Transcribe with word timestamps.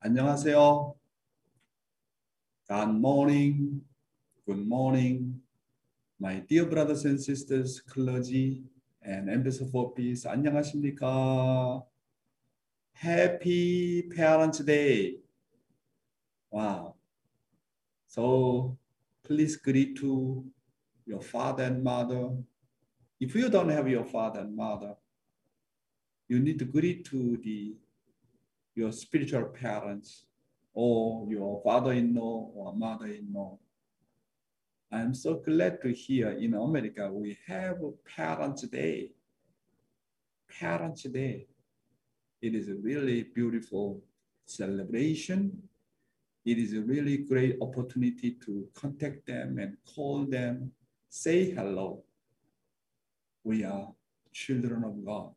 안녕하세요. 0.00 0.94
Good 2.68 2.96
morning. 2.96 3.80
Good 4.46 4.66
morning. 4.66 5.40
My 6.18 6.40
dear 6.40 6.66
brothers 6.66 7.04
and 7.04 7.20
sisters, 7.20 7.80
clergy 7.80 8.64
and 9.02 9.30
ambassador 9.30 9.70
for 9.70 9.94
peace. 9.94 10.24
안녕하십니까? 10.26 11.84
Happy 12.92 14.02
Parents' 14.14 14.64
Day. 14.64 15.18
Wow. 16.50 16.94
So 18.06 18.78
please 19.24 19.56
greet 19.56 19.96
to 19.96 20.44
your 21.04 21.20
father 21.20 21.64
and 21.64 21.82
mother. 21.82 22.30
If 23.20 23.34
you 23.34 23.48
don't 23.48 23.70
have 23.70 23.88
your 23.88 24.04
father 24.04 24.40
and 24.40 24.54
mother, 24.54 24.94
you 26.28 26.38
need 26.38 26.58
to 26.60 26.64
greet 26.64 27.04
to 27.06 27.36
the 27.42 27.74
your 28.79 28.93
spiritual 28.93 29.43
parents 29.43 30.25
or 30.73 31.27
your 31.29 31.61
father-in-law 31.63 32.51
or 32.55 32.73
mother-in-law. 32.75 33.57
I'm 34.91 35.13
so 35.13 35.35
glad 35.35 35.81
to 35.81 35.91
hear 35.91 36.29
in 36.29 36.53
America 36.53 37.11
we 37.11 37.37
have 37.45 37.77
Parents' 38.15 38.67
Day. 38.67 39.11
Parents' 40.59 41.03
Day. 41.03 41.47
It 42.41 42.55
is 42.55 42.69
a 42.69 42.75
really 42.75 43.23
beautiful 43.23 44.01
celebration. 44.45 45.61
It 46.45 46.57
is 46.57 46.73
a 46.73 46.81
really 46.81 47.17
great 47.17 47.57
opportunity 47.61 48.37
to 48.45 48.65
contact 48.73 49.27
them 49.27 49.59
and 49.59 49.75
call 49.93 50.25
them, 50.25 50.71
say 51.09 51.51
hello. 51.51 52.03
We 53.43 53.65
are 53.65 53.89
children 54.31 54.85
of 54.85 55.05
God. 55.05 55.35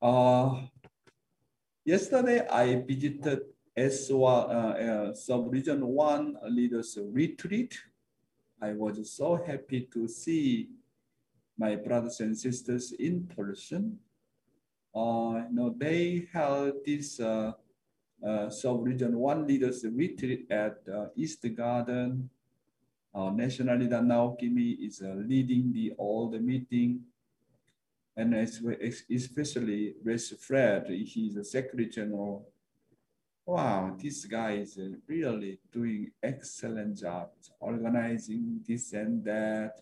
Uh, 0.00 0.66
yesterday, 1.88 2.46
I 2.46 2.84
visited 2.84 3.48
S1, 3.72 4.20
uh, 4.20 4.52
uh, 4.52 5.14
Sub-Region 5.14 5.80
1 5.80 6.36
Leaders 6.50 6.98
Retreat. 7.00 7.78
I 8.60 8.74
was 8.74 9.10
so 9.10 9.36
happy 9.40 9.88
to 9.94 10.06
see 10.06 10.68
my 11.56 11.76
brothers 11.76 12.20
and 12.20 12.36
sisters 12.36 12.92
in 12.92 13.24
person. 13.34 13.98
Uh, 14.94 15.48
you 15.48 15.54
know, 15.56 15.74
they 15.78 16.28
held 16.30 16.84
this 16.84 17.20
uh, 17.20 17.52
uh, 18.20 18.50
Sub-Region 18.50 19.16
1 19.16 19.46
Leaders 19.46 19.86
Retreat 19.88 20.46
at 20.50 20.76
uh, 20.92 21.06
East 21.16 21.46
Garden. 21.56 22.28
Uh, 23.14 23.30
National 23.30 23.78
Leader 23.78 24.04
Naokimi 24.04 24.76
is 24.86 25.00
uh, 25.00 25.14
leading 25.16 25.72
the 25.72 25.92
all 25.96 26.28
the 26.28 26.38
meeting 26.38 27.00
and 28.18 28.34
especially 28.34 29.94
Res 30.02 30.30
Fred, 30.40 30.88
he's 30.90 31.36
a 31.36 31.44
Secretary 31.44 31.88
General. 31.88 32.48
Wow, 33.46 33.96
this 33.96 34.24
guy 34.24 34.54
is 34.54 34.78
really 35.06 35.60
doing 35.72 36.10
excellent 36.20 36.98
job 36.98 37.30
organizing 37.60 38.60
this 38.66 38.92
and 38.92 39.24
that. 39.24 39.80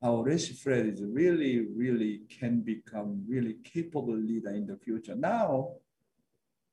Our 0.00 0.22
Res 0.22 0.48
Fred 0.62 0.86
is 0.86 1.02
really, 1.02 1.66
really 1.74 2.22
can 2.28 2.60
become 2.60 3.24
really 3.26 3.56
capable 3.64 4.16
leader 4.16 4.50
in 4.50 4.66
the 4.66 4.76
future. 4.76 5.16
Now, 5.16 5.72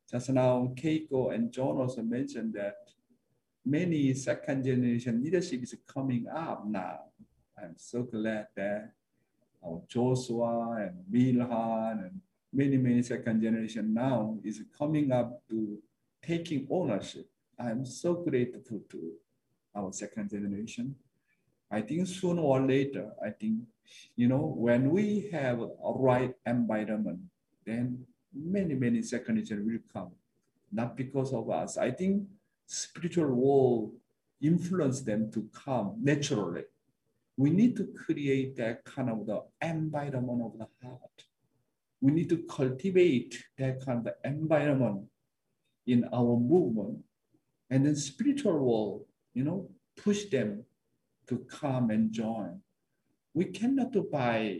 just 0.09 0.29
now, 0.29 0.71
Keiko 0.75 1.33
and 1.33 1.51
John 1.51 1.77
also 1.77 2.03
mentioned 2.03 2.53
that 2.53 2.75
many 3.65 4.13
second 4.13 4.65
generation 4.65 5.23
leadership 5.23 5.63
is 5.63 5.75
coming 5.87 6.27
up 6.27 6.67
now. 6.67 6.99
I'm 7.57 7.75
so 7.77 8.03
glad 8.03 8.47
that 8.55 8.91
our 9.65 9.81
Joshua 9.87 10.87
and 10.87 10.95
Milhan 11.11 12.05
and 12.05 12.21
many, 12.53 12.77
many 12.77 13.01
second 13.01 13.41
generation 13.41 13.93
now 13.93 14.37
is 14.43 14.61
coming 14.77 15.11
up 15.11 15.41
to 15.49 15.77
taking 16.21 16.67
ownership. 16.69 17.27
I'm 17.59 17.85
so 17.85 18.15
grateful 18.15 18.81
to 18.89 19.11
our 19.75 19.93
second 19.93 20.29
generation. 20.29 20.95
I 21.69 21.81
think 21.81 22.07
sooner 22.07 22.41
or 22.41 22.61
later, 22.61 23.11
I 23.23 23.29
think, 23.29 23.59
you 24.15 24.27
know, 24.27 24.53
when 24.57 24.89
we 24.89 25.29
have 25.31 25.61
a 25.61 25.93
right 25.93 26.33
environment, 26.45 27.19
then 27.65 28.05
many, 28.33 28.75
many 28.75 29.01
second 29.01 29.45
generation 29.45 29.65
will 29.65 29.79
come. 29.93 30.11
Not 30.71 30.97
because 30.97 31.33
of 31.33 31.49
us. 31.49 31.77
I 31.77 31.91
think 31.91 32.23
spiritual 32.65 33.27
world 33.27 33.93
influence 34.41 35.01
them 35.01 35.31
to 35.31 35.47
come 35.53 35.95
naturally 36.01 36.63
we 37.41 37.49
need 37.49 37.75
to 37.75 37.87
create 38.05 38.55
that 38.55 38.85
kind 38.85 39.09
of 39.09 39.25
the 39.25 39.41
environment 39.63 40.43
of 40.45 40.59
the 40.59 40.67
heart. 40.83 41.17
We 41.99 42.11
need 42.11 42.29
to 42.29 42.43
cultivate 42.47 43.35
that 43.57 43.83
kind 43.83 44.07
of 44.07 44.13
environment 44.23 45.07
in 45.87 46.07
our 46.13 46.37
movement. 46.37 46.99
And 47.71 47.83
then 47.83 47.95
spiritual 47.95 48.59
world, 48.59 49.05
you 49.33 49.43
know, 49.43 49.71
push 49.97 50.25
them 50.25 50.65
to 51.29 51.39
come 51.49 51.89
and 51.89 52.11
join. 52.11 52.61
We 53.33 53.45
cannot 53.45 53.95
buy 54.11 54.59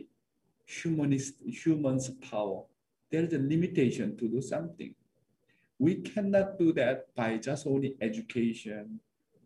humanist, 0.66 1.34
humans' 1.46 2.10
power. 2.30 2.64
There 3.12 3.22
is 3.22 3.32
a 3.32 3.38
limitation 3.38 4.16
to 4.16 4.28
do 4.28 4.42
something. 4.42 4.92
We 5.78 5.96
cannot 6.02 6.58
do 6.58 6.72
that 6.72 7.14
by 7.14 7.36
just 7.36 7.64
only 7.64 7.94
education, 8.00 8.98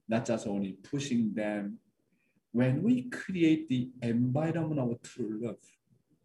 not 0.09 0.25
just 0.25 0.47
only 0.47 0.73
pushing 0.73 1.35
them 1.35 1.81
when 2.57 2.83
we 2.83 3.03
create 3.11 3.69
the 3.69 3.91
environment 4.01 4.81
of 4.81 5.03
true 5.03 5.39
love, 5.43 5.59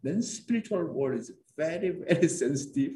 then 0.02 0.22
spiritual 0.22 0.82
world 0.84 1.20
is 1.20 1.30
very, 1.58 1.90
very 1.90 2.26
sensitive. 2.42 2.92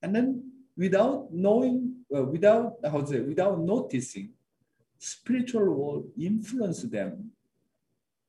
And 0.00 0.16
then 0.16 0.50
without 0.74 1.30
knowing, 1.30 1.96
uh, 2.16 2.22
without, 2.22 2.76
how 2.82 3.02
to 3.02 3.06
say, 3.06 3.20
without 3.20 3.60
noticing, 3.60 4.30
spiritual 4.96 5.68
world 5.68 6.04
influence 6.18 6.82
them. 6.84 7.30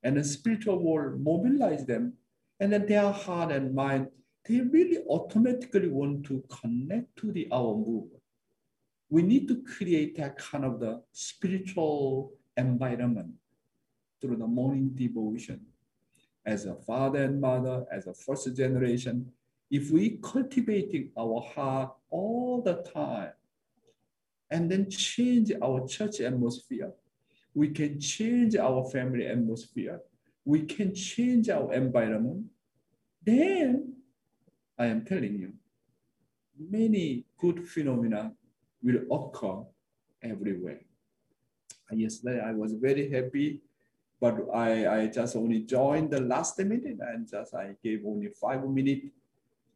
And 0.03 0.17
the 0.17 0.25
spiritual 0.25 0.83
world 0.83 1.21
mobilize 1.21 1.85
them. 1.85 2.15
And 2.59 2.73
then 2.73 2.87
their 2.87 3.13
heart 3.13 3.53
and 3.53 3.73
mind, 3.73 4.07
they 4.43 4.59
really 4.59 5.05
automatically 5.09 5.87
want 5.87 6.25
to 6.25 6.43
connect 6.49 7.15
to 7.19 7.31
the 7.31 7.47
our 7.49 7.73
movement. 7.75 8.21
We 9.09 9.21
need 9.21 9.47
to 9.47 9.63
create 9.63 10.17
that 10.17 10.37
kind 10.37 10.65
of 10.65 10.81
the 10.81 11.01
spiritual 11.13 12.33
environment 12.57 13.35
through 14.21 14.37
the 14.37 14.47
morning 14.47 14.91
devotion. 14.95 15.59
As 16.45 16.65
a 16.65 16.75
father 16.75 17.23
and 17.23 17.41
mother, 17.41 17.85
as 17.91 18.07
a 18.07 18.13
first 18.13 18.55
generation, 18.55 19.31
if 19.69 19.91
we 19.91 20.19
cultivating 20.21 21.11
our 21.17 21.41
heart 21.41 21.93
all 22.09 22.61
the 22.61 22.83
time 22.93 23.31
and 24.49 24.69
then 24.69 24.89
change 24.89 25.51
our 25.61 25.87
church 25.87 26.19
atmosphere, 26.19 26.91
we 27.53 27.69
can 27.69 27.99
change 27.99 28.55
our 28.55 28.83
family 28.89 29.27
atmosphere, 29.27 29.99
we 30.45 30.63
can 30.63 30.93
change 30.93 31.49
our 31.49 31.73
environment, 31.73 32.45
then 33.23 33.93
I 34.77 34.87
am 34.87 35.05
telling 35.05 35.37
you, 35.37 35.53
many 36.57 37.25
good 37.37 37.67
phenomena 37.67 38.33
will 38.81 39.01
occur 39.11 39.63
everywhere. 40.23 40.81
Yesterday, 41.91 42.39
I 42.39 42.53
was 42.53 42.73
very 42.73 43.09
happy 43.11 43.61
but 44.21 44.37
I, 44.53 45.01
I 45.01 45.07
just 45.07 45.35
only 45.35 45.61
joined 45.61 46.11
the 46.11 46.21
last 46.21 46.59
minute 46.59 46.99
and 46.99 47.27
just 47.27 47.55
I 47.55 47.75
gave 47.83 48.03
only 48.05 48.29
five 48.39 48.63
minutes. 48.63 49.07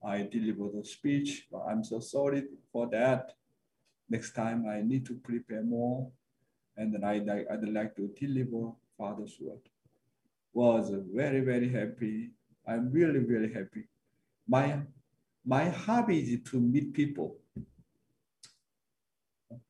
I 0.05 0.21
delivered 0.21 0.73
the 0.75 0.85
speech, 0.85 1.47
but 1.51 1.63
I'm 1.67 1.83
so 1.83 1.99
sorry 1.99 2.43
for 2.71 2.87
that. 2.91 3.33
Next 4.07 4.35
time 4.35 4.67
I 4.69 4.81
need 4.81 5.03
to 5.07 5.15
prepare 5.15 5.63
more. 5.63 6.11
And 6.77 6.93
then 6.93 7.03
I, 7.03 7.15
I'd 7.51 7.67
like 7.67 7.95
to 7.95 8.07
deliver 8.19 8.71
Father's 8.95 9.35
word. 9.41 9.57
Was 10.53 10.91
very, 11.11 11.39
very 11.39 11.69
happy. 11.69 12.29
I'm 12.67 12.91
really, 12.91 13.19
really 13.19 13.51
happy. 13.51 13.87
My, 14.47 14.79
my 15.43 15.69
hobby 15.69 16.19
is 16.19 16.51
to 16.51 16.59
meet 16.59 16.93
people. 16.93 17.37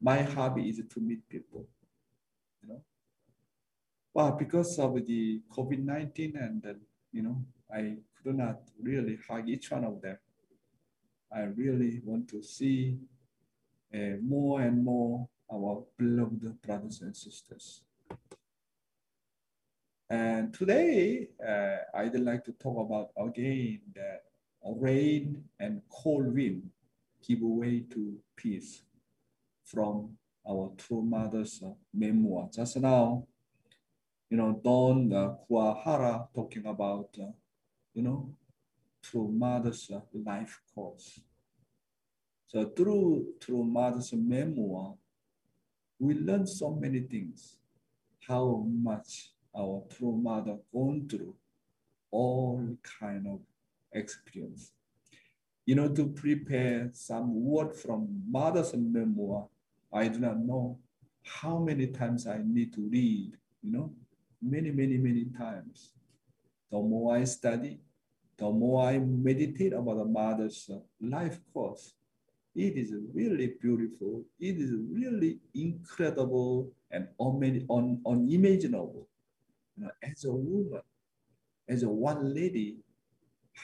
My 0.01 0.21
hobby 0.21 0.67
is 0.67 0.81
to 0.93 0.99
meet 0.99 1.27
people. 1.29 1.65
Well, 4.15 4.31
because 4.31 4.79
of 4.79 5.05
the 5.05 5.41
COVID-19 5.51 6.41
and 6.41 6.65
you 7.11 7.21
know, 7.21 7.43
I 7.69 7.97
could 8.23 8.37
not 8.37 8.61
really 8.81 9.19
hug 9.27 9.49
each 9.49 9.71
one 9.71 9.83
of 9.83 10.01
them. 10.01 10.17
I 11.29 11.41
really 11.41 11.99
want 12.01 12.29
to 12.29 12.41
see 12.41 12.97
uh, 13.93 14.15
more 14.21 14.61
and 14.61 14.81
more 14.85 15.27
our 15.51 15.83
beloved 15.97 16.61
brothers 16.61 17.01
and 17.01 17.13
sisters. 17.13 17.81
And 20.09 20.53
today, 20.53 21.27
uh, 21.45 21.97
I'd 21.97 22.17
like 22.17 22.45
to 22.45 22.53
talk 22.53 22.85
about 22.85 23.09
again 23.21 23.81
that 23.95 24.23
rain 24.63 25.43
and 25.59 25.81
cold 25.89 26.33
wind 26.33 26.69
give 27.21 27.41
way 27.41 27.83
to 27.91 28.17
peace 28.37 28.83
from 29.65 30.11
our 30.49 30.71
true 30.77 31.01
mother's 31.01 31.61
memoir. 31.93 32.47
Just 32.53 32.77
now, 32.77 33.27
you 34.29 34.37
know, 34.37 34.59
Don 34.63 35.11
uh, 35.13 35.35
Kuahara 35.49 36.27
talking 36.33 36.65
about, 36.65 37.09
uh, 37.21 37.31
you 37.93 38.01
know, 38.01 38.33
through 39.03 39.29
mother's 39.31 39.89
uh, 39.93 39.99
life 40.13 40.59
course. 40.73 41.19
So 42.47 42.65
through 42.75 43.33
through 43.41 43.65
mother's 43.65 44.13
memoir, 44.13 44.95
we 45.99 46.13
learn 46.15 46.47
so 46.47 46.71
many 46.71 47.01
things. 47.01 47.57
How 48.27 48.65
much 48.67 49.31
our 49.55 49.83
true 49.95 50.17
mother 50.17 50.57
gone 50.73 51.07
through 51.09 51.35
all 52.11 52.77
kind 52.99 53.27
of 53.27 53.39
experience. 53.91 54.71
You 55.65 55.75
know, 55.75 55.89
to 55.89 56.07
prepare 56.07 56.89
some 56.93 57.43
word 57.43 57.75
from 57.75 58.23
mother's 58.29 58.73
memoir, 58.75 59.47
I 59.91 60.07
do 60.07 60.19
not 60.19 60.39
know 60.39 60.79
how 61.23 61.57
many 61.57 61.87
times 61.87 62.27
I 62.27 62.39
need 62.43 62.73
to 62.73 62.81
read, 62.81 63.33
you 63.63 63.71
know, 63.71 63.93
many, 64.45 64.71
many, 64.71 64.97
many 64.97 65.25
times. 65.37 65.91
The 66.71 66.79
more 66.79 67.15
I 67.17 67.23
study, 67.25 67.79
the 68.37 68.49
more 68.51 68.85
I 68.85 68.99
meditate 68.99 69.73
about 69.73 69.97
the 69.97 70.05
mother's 70.05 70.69
life 71.01 71.39
course, 71.53 71.93
it 72.55 72.75
is 72.77 72.93
really 73.13 73.55
beautiful. 73.61 74.23
It 74.39 74.57
is 74.57 74.71
really 74.91 75.39
incredible 75.55 76.71
and 76.91 77.07
un- 77.19 77.65
un- 77.69 78.01
unimaginable. 78.05 79.07
You 79.77 79.85
know, 79.85 79.91
as 80.03 80.25
a 80.25 80.33
woman, 80.33 80.81
as 81.69 81.83
a 81.83 81.89
one 81.89 82.33
lady, 82.33 82.77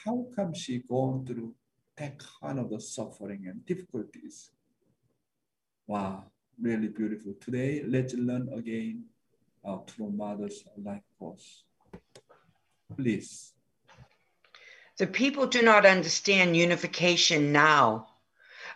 how 0.04 0.26
come 0.36 0.54
she 0.54 0.80
gone 0.80 1.26
through 1.26 1.54
that 1.96 2.20
kind 2.42 2.58
of 2.58 2.70
the 2.70 2.80
suffering 2.80 3.46
and 3.48 3.64
difficulties? 3.66 4.50
Wow, 5.86 6.24
really 6.60 6.88
beautiful. 6.88 7.34
Today, 7.40 7.82
let's 7.86 8.14
learn 8.14 8.48
again 8.52 9.04
our 9.64 9.82
true 9.86 10.10
mother's 10.10 10.64
life 10.76 11.02
course. 11.18 11.64
Please. 12.96 13.52
The 14.98 15.06
people 15.06 15.46
do 15.46 15.62
not 15.62 15.86
understand 15.86 16.56
unification 16.56 17.52
now. 17.52 18.08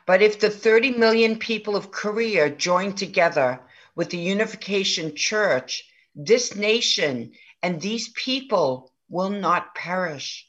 But 0.06 0.22
if 0.22 0.38
the 0.38 0.50
30 0.50 0.92
million 0.92 1.38
people 1.38 1.74
of 1.74 1.90
Korea 1.90 2.48
join 2.48 2.94
together 2.94 3.60
with 3.96 4.10
the 4.10 4.18
Unification 4.18 5.16
Church, 5.16 5.84
this 6.14 6.54
nation 6.54 7.32
and 7.62 7.80
these 7.80 8.08
people 8.10 8.92
will 9.08 9.30
not 9.30 9.74
perish. 9.74 10.48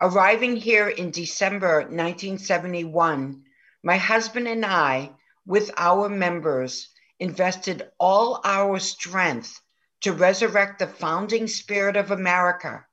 Arriving 0.00 0.56
here 0.56 0.88
in 0.88 1.10
December 1.10 1.80
1971, 1.80 3.42
my 3.82 3.96
husband 3.96 4.46
and 4.46 4.64
I, 4.64 5.10
with 5.44 5.70
our 5.76 6.08
members, 6.08 6.88
invested 7.18 7.90
all 7.98 8.40
our 8.44 8.78
strength 8.78 9.60
to 10.02 10.12
resurrect 10.12 10.78
the 10.78 10.86
founding 10.86 11.46
spirit 11.46 11.96
of 11.96 12.10
America 12.10 12.84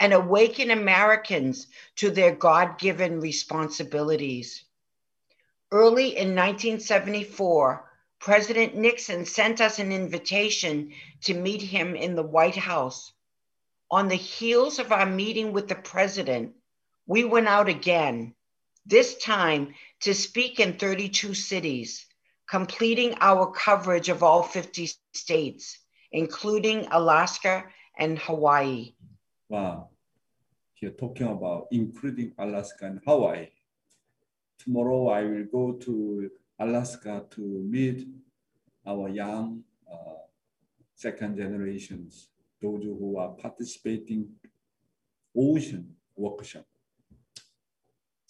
and 0.00 0.12
awaken 0.12 0.70
Americans 0.70 1.66
to 1.96 2.10
their 2.10 2.34
God 2.34 2.78
given 2.78 3.20
responsibilities. 3.20 4.64
Early 5.70 6.16
in 6.16 6.34
1974, 6.34 7.84
President 8.20 8.74
Nixon 8.74 9.24
sent 9.24 9.60
us 9.60 9.78
an 9.78 9.92
invitation 9.92 10.92
to 11.22 11.34
meet 11.34 11.62
him 11.62 11.94
in 11.94 12.16
the 12.16 12.22
White 12.22 12.56
House. 12.56 13.12
On 13.90 14.08
the 14.08 14.16
heels 14.16 14.78
of 14.78 14.92
our 14.92 15.06
meeting 15.06 15.52
with 15.52 15.68
the 15.68 15.74
president, 15.74 16.54
we 17.06 17.24
went 17.24 17.48
out 17.48 17.68
again, 17.68 18.34
this 18.84 19.16
time 19.18 19.74
to 20.00 20.14
speak 20.14 20.58
in 20.58 20.78
32 20.78 21.34
cities, 21.34 22.06
completing 22.48 23.14
our 23.20 23.50
coverage 23.50 24.08
of 24.08 24.22
all 24.22 24.42
50 24.42 24.88
states, 25.12 25.78
including 26.12 26.86
Alaska 26.90 27.64
and 27.98 28.18
Hawaii. 28.18 28.94
Wow. 29.48 29.90
Here 30.74 30.90
talking 30.90 31.28
about 31.28 31.66
including 31.70 32.32
Alaska 32.38 32.86
and 32.86 33.00
Hawaii. 33.06 33.48
Tomorrow 34.58 35.08
I 35.08 35.24
will 35.24 35.44
go 35.44 35.72
to 35.72 36.30
Alaska 36.58 37.24
to 37.30 37.40
meet 37.40 38.08
our 38.86 39.08
young 39.08 39.62
uh, 39.90 40.22
second 40.94 41.36
generations, 41.36 42.28
those 42.62 42.82
who 42.82 43.18
are 43.18 43.30
participating 43.30 44.28
ocean 45.36 45.94
workshop. 46.16 46.64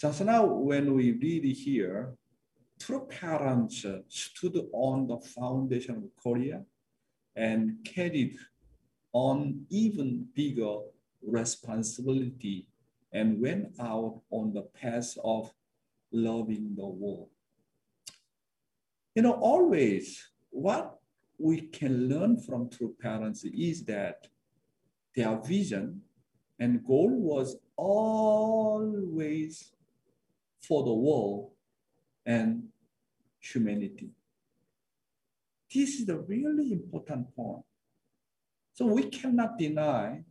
Just 0.01 0.21
now, 0.23 0.45
when 0.45 0.95
we 0.95 1.13
read 1.13 1.45
here, 1.45 2.15
true 2.79 3.07
parents 3.09 3.85
stood 4.09 4.69
on 4.73 5.07
the 5.07 5.19
foundation 5.19 5.97
of 5.97 6.23
Korea 6.23 6.65
and 7.37 7.77
carried 7.85 8.37
on 9.13 9.67
even 9.71 10.27
bigger 10.35 10.77
responsibility 11.23 12.67
and 13.13 13.41
went 13.41 13.75
out 13.81 14.21
on 14.31 14.53
the 14.53 14.63
path 14.63 15.17
of 15.25 15.53
loving 16.13 16.75
the 16.77 16.87
world. 16.87 17.29
You 19.15 19.23
know, 19.23 19.33
always 19.33 20.29
what 20.51 20.99
we 21.39 21.63
can 21.63 22.09
learn 22.09 22.39
from 22.39 22.69
true 22.69 22.95
parents 23.01 23.45
is 23.45 23.85
that 23.85 24.29
their 25.15 25.37
vision 25.41 26.03
and 26.59 26.85
goal 26.85 27.11
was 27.11 27.57
always 27.77 29.73
for 30.61 30.85
the 30.85 30.93
world 30.93 31.53
and 32.27 32.68
humanity. 33.41 34.11
This 35.73 36.01
is 36.01 36.07
the 36.07 36.19
really 36.19 36.73
important 36.73 37.35
point. 37.35 37.65
So 38.73 38.87
we 38.87 39.05
cannot 39.05 39.59
deny, 39.59 40.23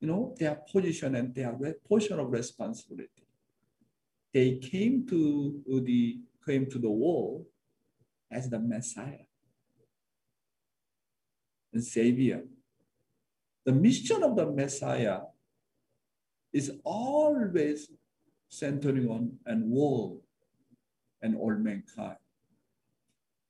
you 0.00 0.08
know, 0.08 0.34
their 0.38 0.56
position 0.70 1.14
and 1.14 1.34
their 1.34 1.54
portion 1.86 2.18
of 2.18 2.30
responsibility. 2.30 3.26
They 4.32 4.56
came 4.58 5.06
to 5.08 5.62
the 5.84 6.20
came 6.46 6.70
to 6.70 6.78
the 6.78 6.90
world 6.90 7.44
as 8.30 8.48
the 8.48 8.58
Messiah, 8.58 9.26
the 11.72 11.82
Savior. 11.82 12.44
The 13.66 13.72
mission 13.72 14.22
of 14.22 14.36
the 14.36 14.46
Messiah 14.46 15.20
is 16.52 16.72
always 16.82 17.90
centering 18.48 19.08
on 19.08 19.38
and 19.44 19.70
world 19.70 20.22
and 21.22 21.36
all 21.36 21.54
mankind. 21.54 22.16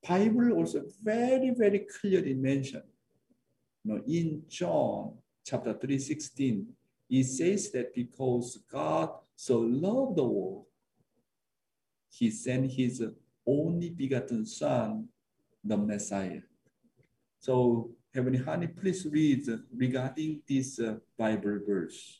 Bible 0.06 0.52
also 0.52 0.84
very, 1.02 1.50
very 1.50 1.80
clearly 1.80 2.34
mentioned. 2.34 2.84
You 3.84 3.94
know, 3.94 4.02
in 4.06 4.42
John 4.48 5.14
chapter 5.44 5.74
3, 5.74 5.98
16, 5.98 6.66
it 7.10 7.24
says 7.24 7.70
that 7.72 7.94
because 7.94 8.58
God 8.70 9.10
so 9.36 9.58
loved 9.58 10.16
the 10.16 10.24
world, 10.24 10.66
he 12.10 12.30
sent 12.30 12.70
his 12.72 13.02
only 13.46 13.90
begotten 13.90 14.44
son, 14.46 15.08
the 15.64 15.76
Messiah. 15.76 16.40
So 17.38 17.90
Heavenly 18.14 18.38
Honey, 18.38 18.66
please 18.66 19.06
read 19.06 19.46
regarding 19.74 20.42
this 20.48 20.80
uh, 20.80 20.96
Bible 21.16 21.60
verse. 21.66 22.19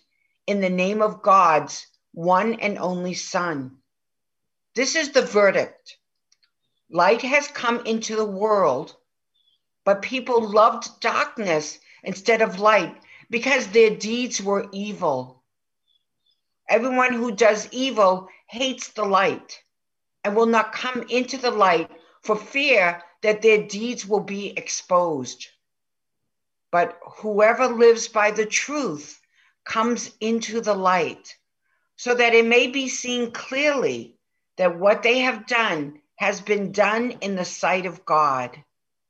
in 0.51 0.59
the 0.59 0.69
name 0.69 1.01
of 1.01 1.21
God's 1.21 1.87
one 2.11 2.55
and 2.55 2.77
only 2.77 3.13
Son. 3.13 3.77
This 4.75 4.97
is 4.97 5.11
the 5.11 5.21
verdict. 5.21 5.97
Light 6.89 7.21
has 7.21 7.47
come 7.47 7.85
into 7.85 8.17
the 8.17 8.25
world, 8.25 8.93
but 9.85 10.01
people 10.01 10.41
loved 10.45 10.99
darkness 10.99 11.79
instead 12.03 12.41
of 12.41 12.59
light 12.59 12.93
because 13.29 13.67
their 13.67 13.95
deeds 13.95 14.41
were 14.41 14.67
evil. 14.73 15.41
Everyone 16.67 17.13
who 17.13 17.31
does 17.31 17.69
evil 17.71 18.27
hates 18.47 18.89
the 18.89 19.05
light 19.05 19.57
and 20.25 20.35
will 20.35 20.47
not 20.47 20.73
come 20.73 21.05
into 21.09 21.37
the 21.37 21.51
light 21.51 21.89
for 22.23 22.35
fear 22.35 23.01
that 23.21 23.41
their 23.41 23.63
deeds 23.67 24.05
will 24.05 24.19
be 24.19 24.49
exposed. 24.57 25.47
But 26.71 26.99
whoever 27.21 27.67
lives 27.67 28.09
by 28.09 28.31
the 28.31 28.45
truth 28.45 29.20
comes 29.65 30.11
into 30.19 30.61
the 30.61 30.73
light, 30.73 31.35
so 31.95 32.15
that 32.15 32.33
it 32.33 32.45
may 32.45 32.67
be 32.67 32.87
seen 32.87 33.31
clearly 33.31 34.17
that 34.57 34.79
what 34.79 35.03
they 35.03 35.19
have 35.19 35.47
done 35.47 35.99
has 36.15 36.41
been 36.41 36.71
done 36.71 37.11
in 37.21 37.35
the 37.35 37.45
sight 37.45 37.85
of 37.85 38.05
God. 38.05 38.55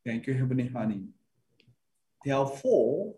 Thank 0.06 0.28
you, 0.28 0.34
Heavenly 0.34 0.68
Honey. 0.68 1.04
Therefore, 2.24 3.16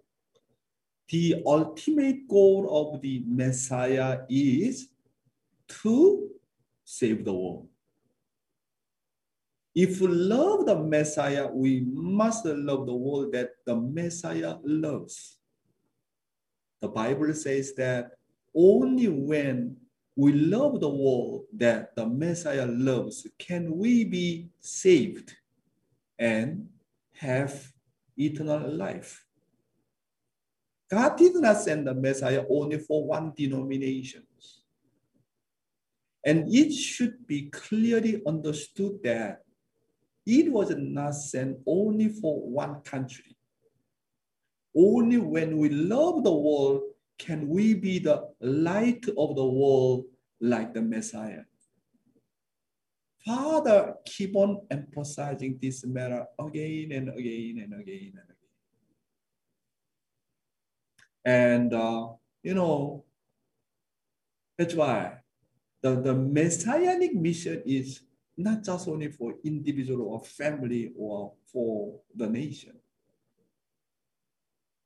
the 1.10 1.44
ultimate 1.46 2.28
goal 2.28 2.94
of 2.94 3.02
the 3.02 3.24
Messiah 3.28 4.22
is 4.30 4.88
to 5.84 6.30
save 6.84 7.26
the 7.26 7.34
world. 7.34 7.68
If 9.76 10.02
we 10.02 10.08
love 10.08 10.66
the 10.66 10.78
Messiah, 10.78 11.48
we 11.48 11.86
must 11.94 12.46
love 12.46 12.86
the 12.86 12.94
world 12.94 13.34
that 13.34 13.52
the 13.66 13.76
Messiah 13.76 14.58
loves. 14.64 15.38
The 16.84 16.90
Bible 16.90 17.34
says 17.34 17.74
that 17.76 18.12
only 18.54 19.08
when 19.08 19.78
we 20.18 20.34
love 20.34 20.82
the 20.82 20.90
world 20.90 21.46
that 21.54 21.96
the 21.96 22.06
Messiah 22.06 22.66
loves 22.66 23.26
can 23.40 23.78
we 23.78 24.04
be 24.04 24.50
saved 24.60 25.34
and 26.20 26.68
have 27.14 27.72
eternal 28.18 28.70
life. 28.70 29.26
God 30.92 31.16
did 31.16 31.36
not 31.36 31.62
send 31.62 31.88
the 31.88 31.94
Messiah 31.94 32.44
only 32.50 32.80
for 32.80 33.08
one 33.08 33.32
denomination. 33.34 34.24
And 36.26 36.54
it 36.54 36.74
should 36.74 37.26
be 37.26 37.44
clearly 37.50 38.22
understood 38.28 39.00
that 39.06 39.46
it 40.26 40.52
was 40.52 40.76
not 40.78 41.16
sent 41.16 41.60
only 41.66 42.10
for 42.10 42.42
one 42.42 42.82
country. 42.82 43.33
Only 44.76 45.18
when 45.18 45.58
we 45.58 45.70
love 45.70 46.24
the 46.24 46.34
world 46.34 46.82
can 47.20 47.48
we 47.48 47.74
be 47.74 48.00
the 48.00 48.30
light 48.42 49.06
of 49.18 49.36
the 49.36 49.46
world 49.46 50.06
like 50.42 50.74
the 50.74 50.82
Messiah. 50.82 51.44
Father, 53.26 53.96
keep 54.06 54.36
on 54.36 54.66
emphasizing 54.70 55.58
this 55.62 55.86
matter 55.86 56.26
again 56.40 56.92
and 56.92 57.10
again 57.10 57.60
and 57.64 57.74
again 57.80 58.14
and 58.20 58.28
again. 58.28 58.44
And, 61.24 61.74
uh, 61.74 62.10
you 62.42 62.54
know, 62.54 63.06
that's 64.58 64.74
why 64.74 65.20
the, 65.82 66.02
the 66.02 66.14
messianic 66.14 67.16
mission 67.16 67.64
is 67.66 68.02
not 68.36 68.64
just 68.64 68.88
only 68.90 69.10
for 69.10 69.36
individual 69.46 70.08
or 70.08 70.24
family 70.24 70.92
or 70.98 71.34
for 71.46 72.00
the 72.16 72.28
nation. 72.28 72.74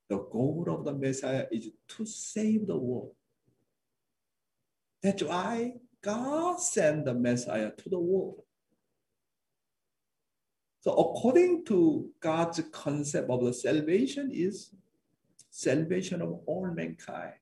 The 0.10 0.18
goal 0.18 0.66
of 0.70 0.86
the 0.86 0.94
Messiah 0.94 1.46
is 1.52 1.70
to 1.90 2.06
save 2.06 2.68
the 2.68 2.78
world. 2.78 3.12
That's 5.04 5.24
why 5.24 5.74
God 6.02 6.60
sent 6.60 7.06
the 7.06 7.14
Messiah 7.14 7.72
to 7.78 7.90
the 7.90 8.00
world. 8.00 8.42
So 10.82 10.94
according 10.94 11.66
to 11.66 12.10
God's 12.22 12.62
concept 12.72 13.30
of 13.30 13.44
the 13.44 13.54
salvation 13.54 14.32
is 14.32 14.72
salvation 15.50 16.22
of 16.22 16.40
all 16.46 16.68
mankind. 16.68 17.34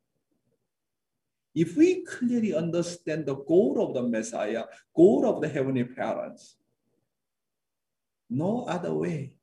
If 1.54 1.78
we 1.78 2.04
clearly 2.04 2.56
understand 2.56 3.26
the 3.26 3.36
goal 3.36 3.86
of 3.86 3.94
the 3.94 4.04
Messiah, 4.04 4.64
goal 4.96 5.26
of 5.30 5.42
the 5.42 5.48
heavenly 5.48 5.84
parents, 5.84 6.56
no 8.30 8.66
other 8.66 8.94
way, 8.94 9.38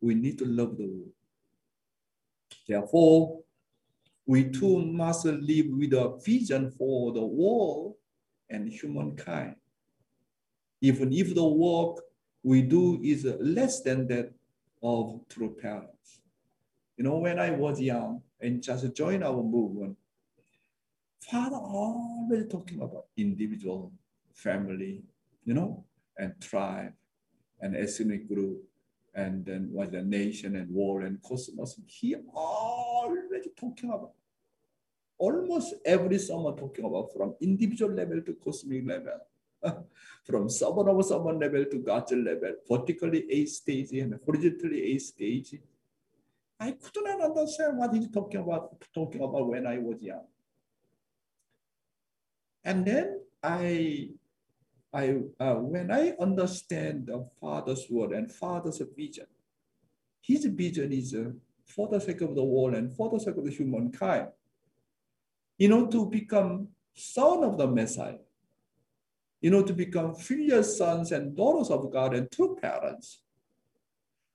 we 0.00 0.14
need 0.14 0.38
to 0.38 0.44
love 0.44 0.76
the 0.76 0.86
world. 0.86 1.13
Therefore, 2.66 3.40
we 4.26 4.44
too 4.50 4.84
must 4.84 5.26
live 5.26 5.66
with 5.68 5.92
a 5.92 6.18
vision 6.24 6.70
for 6.70 7.12
the 7.12 7.24
world 7.24 7.94
and 8.48 8.68
humankind. 8.68 9.56
Even 10.80 11.12
if 11.12 11.34
the 11.34 11.44
work 11.44 12.02
we 12.42 12.62
do 12.62 13.00
is 13.02 13.24
less 13.40 13.82
than 13.82 14.06
that 14.08 14.32
of 14.82 15.20
true 15.28 15.56
parents. 15.60 16.20
You 16.96 17.04
know, 17.04 17.18
when 17.18 17.38
I 17.38 17.50
was 17.50 17.80
young 17.80 18.22
and 18.40 18.62
just 18.62 18.94
joined 18.94 19.24
our 19.24 19.42
movement, 19.42 19.96
Father 21.20 21.56
always 21.56 22.46
talking 22.50 22.80
about 22.80 23.06
individual, 23.16 23.92
family, 24.34 25.02
you 25.44 25.54
know, 25.54 25.84
and 26.18 26.34
tribe 26.40 26.92
and 27.60 27.74
ethnic 27.74 28.28
group, 28.28 28.62
and 29.14 29.44
then 29.44 29.68
what 29.70 29.92
the 29.92 30.02
nation 30.02 30.56
and 30.56 30.70
world 30.70 31.04
and 31.04 31.22
cosmos. 31.22 31.78
He 31.86 32.16
already 32.34 33.50
talking 33.56 33.90
about 33.90 34.12
almost 35.18 35.74
every 35.84 36.18
summer 36.18 36.52
talking 36.56 36.84
about 36.84 37.12
from 37.12 37.34
individual 37.40 37.92
level 37.92 38.20
to 38.22 38.34
cosmic 38.34 38.86
level, 38.86 39.18
from 40.24 40.48
over 40.62 41.02
someone 41.02 41.38
level 41.38 41.64
to 41.64 41.78
God's 41.78 42.12
level, 42.12 42.54
vertically 42.68 43.26
eight 43.30 43.48
stage 43.48 43.92
and 43.92 44.18
horizontally 44.24 44.82
eight 44.82 45.02
stage. 45.02 45.54
I 46.58 46.72
could 46.72 47.04
not 47.04 47.20
understand 47.20 47.78
what 47.78 47.94
he's 47.94 48.10
talking 48.10 48.40
about, 48.40 48.80
talking 48.94 49.22
about 49.22 49.48
when 49.48 49.66
I 49.66 49.78
was 49.78 50.00
young. 50.00 50.24
And 52.64 52.84
then 52.84 53.20
I, 53.42 54.08
I 54.94 55.16
uh, 55.40 55.56
when 55.56 55.90
I 55.90 56.14
understand 56.20 57.08
the 57.08 57.26
Father's 57.40 57.86
word 57.90 58.12
and 58.12 58.30
Father's 58.30 58.80
vision, 58.96 59.26
his 60.20 60.44
vision 60.44 60.92
is 60.92 61.14
uh, 61.14 61.30
for 61.66 61.88
the 61.88 62.00
sake 62.00 62.20
of 62.20 62.36
the 62.36 62.44
world 62.44 62.74
and 62.74 62.94
for 62.94 63.10
the 63.10 63.18
sake 63.18 63.36
of 63.36 63.44
the 63.44 63.50
humankind, 63.50 64.28
you 65.58 65.68
know, 65.68 65.86
to 65.86 66.06
become 66.06 66.68
son 66.94 67.42
of 67.42 67.58
the 67.58 67.66
Messiah, 67.66 68.18
you 69.40 69.50
know, 69.50 69.64
to 69.64 69.72
become 69.72 70.14
filial 70.14 70.62
sons 70.62 71.10
and 71.10 71.36
daughters 71.36 71.70
of 71.70 71.90
God 71.90 72.14
and 72.14 72.30
true 72.30 72.56
parents. 72.62 73.22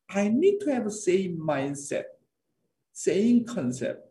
I 0.10 0.28
need 0.28 0.60
to 0.60 0.74
have 0.74 0.86
the 0.86 0.92
same 0.92 1.38
mindset, 1.38 2.06
same 2.92 3.46
concept, 3.46 4.09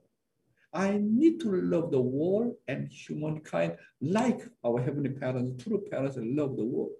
I 0.78 0.96
need 1.02 1.40
to 1.40 1.50
love 1.50 1.90
the 1.90 2.00
world 2.00 2.54
and 2.68 2.88
humankind 2.88 3.76
like 4.00 4.42
our 4.64 4.80
heavenly 4.80 5.10
parents, 5.10 5.64
true 5.64 5.84
parents, 5.90 6.16
love 6.20 6.56
the 6.56 6.64
world. 6.64 6.92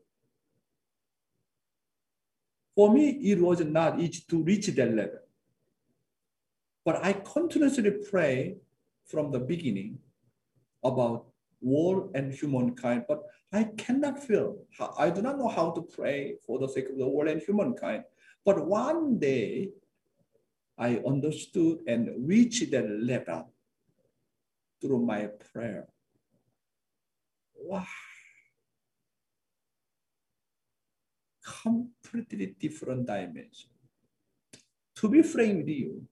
For 2.74 2.92
me, 2.92 3.10
it 3.10 3.40
was 3.40 3.60
not 3.60 4.00
easy 4.00 4.24
to 4.30 4.42
reach 4.42 4.66
that 4.66 4.92
level. 4.92 5.20
But 6.84 7.04
I 7.04 7.12
continuously 7.12 7.92
pray 8.10 8.56
from 9.04 9.30
the 9.30 9.38
beginning 9.38 10.00
about 10.82 11.26
world 11.60 12.10
and 12.16 12.32
humankind, 12.32 13.04
but 13.06 13.22
I 13.52 13.62
cannot 13.76 14.18
feel, 14.18 14.56
I 14.98 15.10
do 15.10 15.22
not 15.22 15.38
know 15.38 15.48
how 15.48 15.70
to 15.70 15.82
pray 15.82 16.34
for 16.44 16.58
the 16.58 16.66
sake 16.68 16.88
of 16.88 16.98
the 16.98 17.08
world 17.08 17.28
and 17.28 17.40
humankind. 17.40 18.02
But 18.44 18.66
one 18.66 19.20
day, 19.20 19.70
I 20.76 20.96
understood 21.06 21.78
and 21.86 22.10
reached 22.26 22.72
that 22.72 22.90
level 22.90 23.52
through 24.80 25.04
my 25.04 25.26
prayer. 25.52 25.88
Wow. 27.54 27.86
Completely 31.62 32.54
different 32.58 33.06
dimension. 33.06 33.70
To 34.96 35.08
be 35.08 35.22
frank 35.22 35.58
with 35.58 35.68
you, 35.68 36.06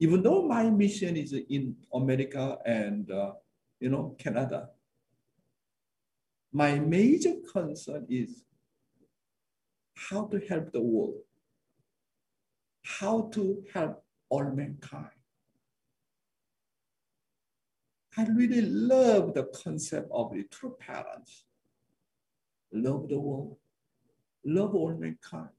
even 0.00 0.22
though 0.22 0.42
my 0.46 0.70
mission 0.70 1.16
is 1.16 1.32
in 1.32 1.76
America 1.92 2.58
and 2.64 3.10
uh, 3.10 3.32
you 3.80 3.88
know 3.88 4.14
Canada, 4.18 4.70
my 6.52 6.78
major 6.78 7.34
concern 7.52 8.06
is 8.08 8.44
how 9.94 10.26
to 10.26 10.38
help 10.48 10.72
the 10.72 10.80
world, 10.80 11.22
how 12.82 13.28
to 13.32 13.62
help 13.72 14.04
all 14.28 14.50
mankind. 14.50 15.17
I 18.18 18.24
really 18.24 18.62
love 18.62 19.32
the 19.34 19.44
concept 19.44 20.08
of 20.10 20.32
the 20.32 20.42
true 20.50 20.76
parents. 20.80 21.44
Love 22.72 23.08
the 23.08 23.16
world, 23.16 23.56
love 24.44 24.74
all 24.74 24.92
mankind. 24.92 25.50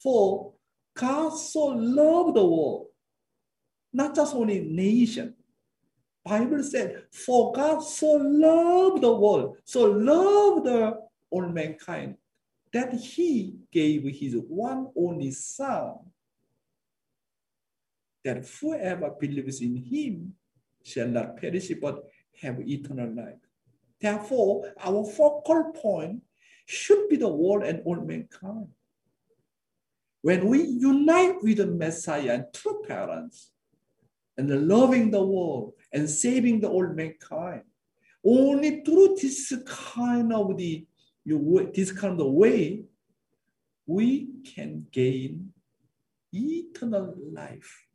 For 0.00 0.54
God 0.94 1.36
so 1.36 1.66
loved 1.66 2.36
the 2.36 2.44
world, 2.44 2.86
not 3.92 4.14
just 4.14 4.34
only 4.34 4.60
nation. 4.60 5.34
Bible 6.24 6.62
said, 6.62 7.02
for 7.12 7.52
God 7.52 7.80
so 7.80 8.12
loved 8.12 9.02
the 9.02 9.14
world, 9.14 9.58
so 9.64 9.84
loved 9.84 10.64
the 10.64 10.98
all 11.28 11.46
mankind, 11.46 12.16
that 12.72 12.94
he 12.94 13.54
gave 13.70 14.02
his 14.04 14.34
one 14.48 14.88
only 14.96 15.30
son, 15.30 15.96
that 18.24 18.48
whoever 18.58 19.10
believes 19.20 19.60
in 19.60 19.76
him 19.76 20.34
shall 20.84 21.08
not 21.08 21.36
perish 21.36 21.72
but 21.80 22.04
have 22.40 22.60
eternal 22.60 23.12
life. 23.14 23.40
Therefore, 24.00 24.72
our 24.80 25.04
focal 25.04 25.72
point 25.72 26.22
should 26.66 27.08
be 27.08 27.16
the 27.16 27.28
world 27.28 27.64
and 27.64 27.82
all 27.84 28.00
mankind. 28.00 28.68
When 30.22 30.48
we 30.48 30.62
unite 30.62 31.42
with 31.42 31.58
the 31.58 31.66
Messiah 31.66 32.34
and 32.34 32.46
true 32.54 32.82
parents, 32.86 33.50
and 34.36 34.68
loving 34.68 35.10
the 35.10 35.24
world 35.24 35.74
and 35.92 36.10
saving 36.10 36.60
the 36.60 36.68
old 36.68 36.96
mankind, 36.96 37.62
only 38.24 38.82
through 38.82 39.16
this 39.20 39.52
kind 39.66 40.32
of 40.32 40.56
the 40.56 40.86
this 41.72 41.92
kind 41.92 42.20
of 42.20 42.32
way, 42.32 42.82
we 43.86 44.28
can 44.54 44.86
gain 44.90 45.52
eternal 46.32 47.14
life 47.32 47.86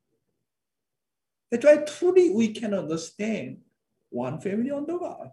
That's 1.51 1.65
why 1.65 1.77
truly 1.77 2.29
we 2.29 2.53
can 2.53 2.73
understand 2.73 3.57
one 4.09 4.39
family 4.39 4.71
under 4.71 4.97
God. 4.97 5.31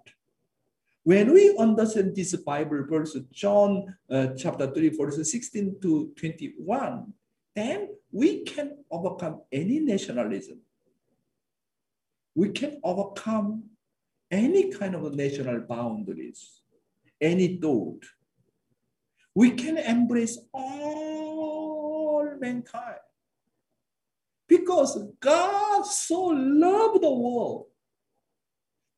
When 1.05 1.33
we 1.33 1.57
understand 1.57 2.17
this 2.17 2.35
Bible 2.37 2.85
verse, 2.89 3.17
John 3.31 3.97
uh, 4.11 4.29
chapter 4.37 4.71
3, 4.73 4.89
verse 4.91 5.31
16 5.31 5.77
to 5.83 6.13
21, 6.17 7.13
then 7.55 7.89
we 8.11 8.45
can 8.45 8.79
overcome 8.91 9.43
any 9.53 9.79
nationalism. 9.79 10.61
We 12.35 12.51
can 12.51 12.81
overcome 12.83 13.65
any 14.31 14.71
kind 14.73 14.95
of 14.95 15.15
national 15.15 15.61
boundaries, 15.61 16.61
any 17.21 17.57
thought. 17.57 18.05
We 19.35 19.53
can 19.53 19.79
embrace 19.79 20.39
all 20.53 22.35
mankind 22.41 23.06
because 24.49 24.99
God 25.21 25.87
so 25.87 26.27
loved 26.27 27.03
the 27.03 27.11
world. 27.11 27.67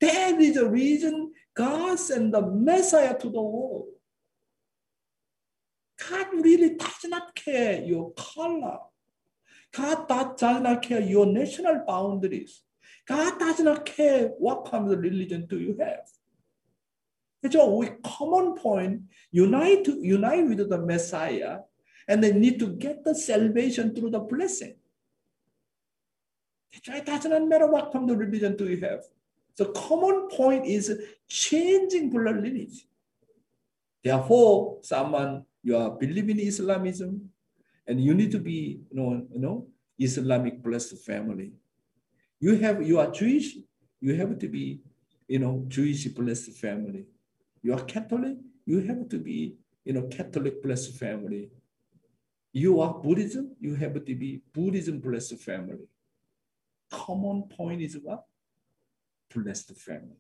That 0.00 0.40
is 0.40 0.55
the 0.55 0.69
reason 0.69 1.33
God 1.55 1.99
sent 1.99 2.33
the 2.33 2.43
Messiah 2.43 3.19
to 3.19 3.31
the 3.31 3.43
world. 3.43 3.88
God 6.09 6.26
really 6.33 6.76
does 6.76 7.05
not 7.05 7.35
care 7.35 7.83
your 7.83 8.12
color. 8.12 8.78
God 9.75 10.09
does 10.09 10.62
not 10.62 10.83
care 10.83 11.00
your 11.00 11.26
national 11.26 11.85
boundaries. 11.87 12.62
God 13.07 13.38
does 13.38 13.61
not 13.61 13.85
care 13.85 14.28
what 14.38 14.71
kind 14.71 14.90
of 14.90 14.99
religion 15.00 15.47
do 15.49 15.59
you 15.59 15.76
have. 15.81 16.07
It's 17.43 17.55
So 17.55 17.75
we 17.76 17.88
common 18.05 18.55
point, 18.55 19.02
unite, 19.31 19.85
to, 19.85 19.99
unite 20.02 20.47
with 20.47 20.69
the 20.69 20.78
Messiah, 20.78 21.61
and 22.07 22.23
they 22.23 22.33
need 22.33 22.59
to 22.59 22.67
get 22.67 23.05
the 23.05 23.14
salvation 23.14 23.95
through 23.95 24.11
the 24.11 24.21
blessing. 24.21 24.76
It 26.87 27.06
does 27.06 27.25
not 27.25 27.47
matter 27.49 27.66
what 27.66 27.92
kind 27.92 28.11
of 28.11 28.18
religion 28.18 28.56
do 28.56 28.68
you 28.68 28.80
have. 28.80 29.04
The 29.56 29.66
common 29.66 30.28
point 30.28 30.66
is 30.66 30.92
changing 31.28 32.11
blood 32.11 32.37
lineage. 32.37 32.87
Therefore, 34.02 34.78
someone 34.82 35.44
you 35.62 35.76
are 35.76 35.90
believing 35.90 36.38
in 36.38 36.47
Islamism, 36.47 37.30
and 37.87 38.00
you 38.00 38.14
need 38.14 38.30
to 38.30 38.38
be, 38.38 38.80
you 38.90 38.97
know, 38.97 39.26
you 39.32 39.40
know, 39.40 39.66
Islamic 39.99 40.62
blessed 40.62 40.99
family. 41.04 41.52
You 42.38 42.56
have 42.58 42.87
you 42.87 43.00
are 43.00 43.11
Jewish, 43.11 43.56
you 44.00 44.14
have 44.14 44.38
to 44.38 44.49
be, 44.49 44.80
you 45.26 45.40
know, 45.40 45.64
Jewish 45.66 46.06
blessed 46.06 46.52
family. 46.52 47.06
You 47.62 47.75
are 47.75 47.82
Catholic, 47.85 48.37
you 48.64 48.80
have 48.82 49.08
to 49.08 49.18
be, 49.18 49.56
you 49.85 49.92
know, 49.94 50.02
Catholic 50.06 50.62
blessed 50.62 50.94
family. 50.94 51.50
You 52.52 52.80
are 52.80 52.94
Buddhism, 52.94 53.56
you 53.61 53.75
have 53.75 53.94
to 53.94 54.14
be 54.14 54.42
Buddhism 54.52 55.00
blessed 55.00 55.38
family. 55.40 55.88
Common 56.90 57.42
point 57.45 57.83
is 57.83 57.99
what? 58.02 58.25
Blessed 59.35 59.76
family. 59.76 60.16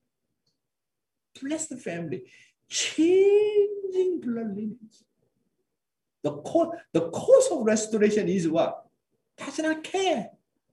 Blessed 1.40 1.78
family. 1.78 2.24
Changing 2.68 4.20
blood 4.20 4.54
lineage. 4.54 5.04
The, 6.22 6.32
co- 6.32 6.74
the 6.92 7.10
cause 7.10 7.48
of 7.52 7.64
restoration 7.64 8.28
is 8.28 8.48
what? 8.48 8.84
Does 9.36 9.58
not 9.60 9.82
care. 9.84 10.30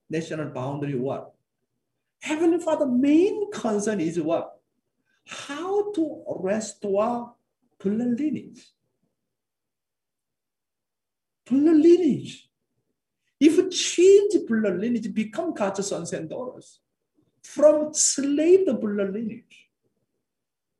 National 0.09 0.49
boundary 0.49 0.95
what? 0.95 1.33
Heavenly 2.21 2.59
Father 2.59 2.87
main 2.87 3.51
concern 3.51 3.99
is 3.99 4.19
what? 4.19 4.59
How 5.27 5.91
to 5.93 6.23
restore 6.39 7.33
blood 7.79 8.19
lineage. 8.19 8.65
Blood 11.45 11.77
lineage. 11.77 12.49
If 13.45 13.57
you 13.57 13.69
change 13.69 14.47
blood 14.47 14.79
lineage, 14.79 15.13
become 15.13 15.53
God's 15.53 15.87
sons 15.87 16.13
and 16.13 16.27
daughters 16.27 16.79
from 17.43 17.93
slave 17.93 18.65
blood 18.65 19.13
lineage. 19.13 19.69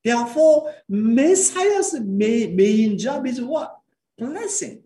Therefore, 0.04 0.74
Messiah's 0.90 2.00
main, 2.00 2.56
main 2.56 2.98
job 2.98 3.28
is 3.28 3.40
what? 3.40 3.78
Blessing. 4.18 4.82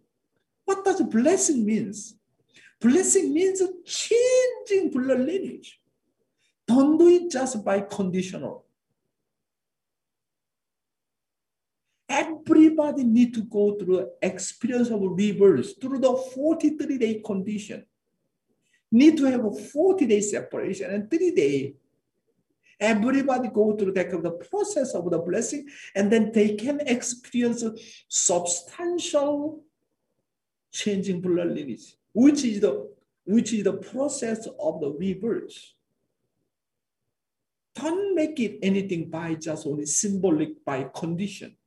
What 0.66 0.84
does 0.84 1.02
blessing 1.04 1.66
means? 1.66 2.16
Blessing 2.82 3.34
means 3.34 3.62
changing 3.86 4.92
blood 4.92 5.22
lineage. 5.22 5.80
Don't 6.68 6.98
do 6.98 7.08
it 7.08 7.32
just 7.32 7.64
by 7.64 7.80
conditional. 7.80 8.66
Everybody 12.80 13.04
need 13.04 13.34
to 13.34 13.42
go 13.42 13.74
through 13.74 14.10
experience 14.22 14.90
of 14.90 15.02
rebirth 15.02 15.82
through 15.82 16.00
the 16.00 16.14
43 16.34 16.98
day 16.98 17.22
condition. 17.26 17.86
Need 18.92 19.18
to 19.18 19.26
have 19.26 19.44
a 19.44 19.52
40 19.52 20.06
day 20.06 20.22
separation 20.22 20.90
and 20.90 21.12
three 21.12 21.32
day. 21.32 21.76
Everybody 22.80 23.50
go 23.50 23.76
through 23.76 23.92
that 23.94 24.06
kind 24.10 24.24
of 24.26 24.32
the 24.40 24.46
process 24.46 24.94
of 24.94 25.12
the 25.12 25.20
blessing, 25.20 25.68
and 25.94 26.10
then 26.10 26.32
they 26.32 26.56
can 26.56 26.80
experience 26.80 27.66
substantial 28.08 29.62
changing 30.72 31.20
blood 31.20 31.48
lineage, 31.48 31.98
which 32.14 32.46
is 32.46 32.62
the 32.62 32.90
which 33.26 33.52
is 33.52 33.66
the 33.66 33.74
process 33.74 34.48
of 34.58 34.80
the 34.80 34.90
rebirth. 34.90 35.74
Don't 37.76 38.16
make 38.16 38.40
it 38.40 38.60
anything 38.64 39.10
by 39.10 39.36
just 39.36 39.68
only 39.68 39.86
symbolic 39.86 40.64
by 40.64 40.86
condition 40.96 41.58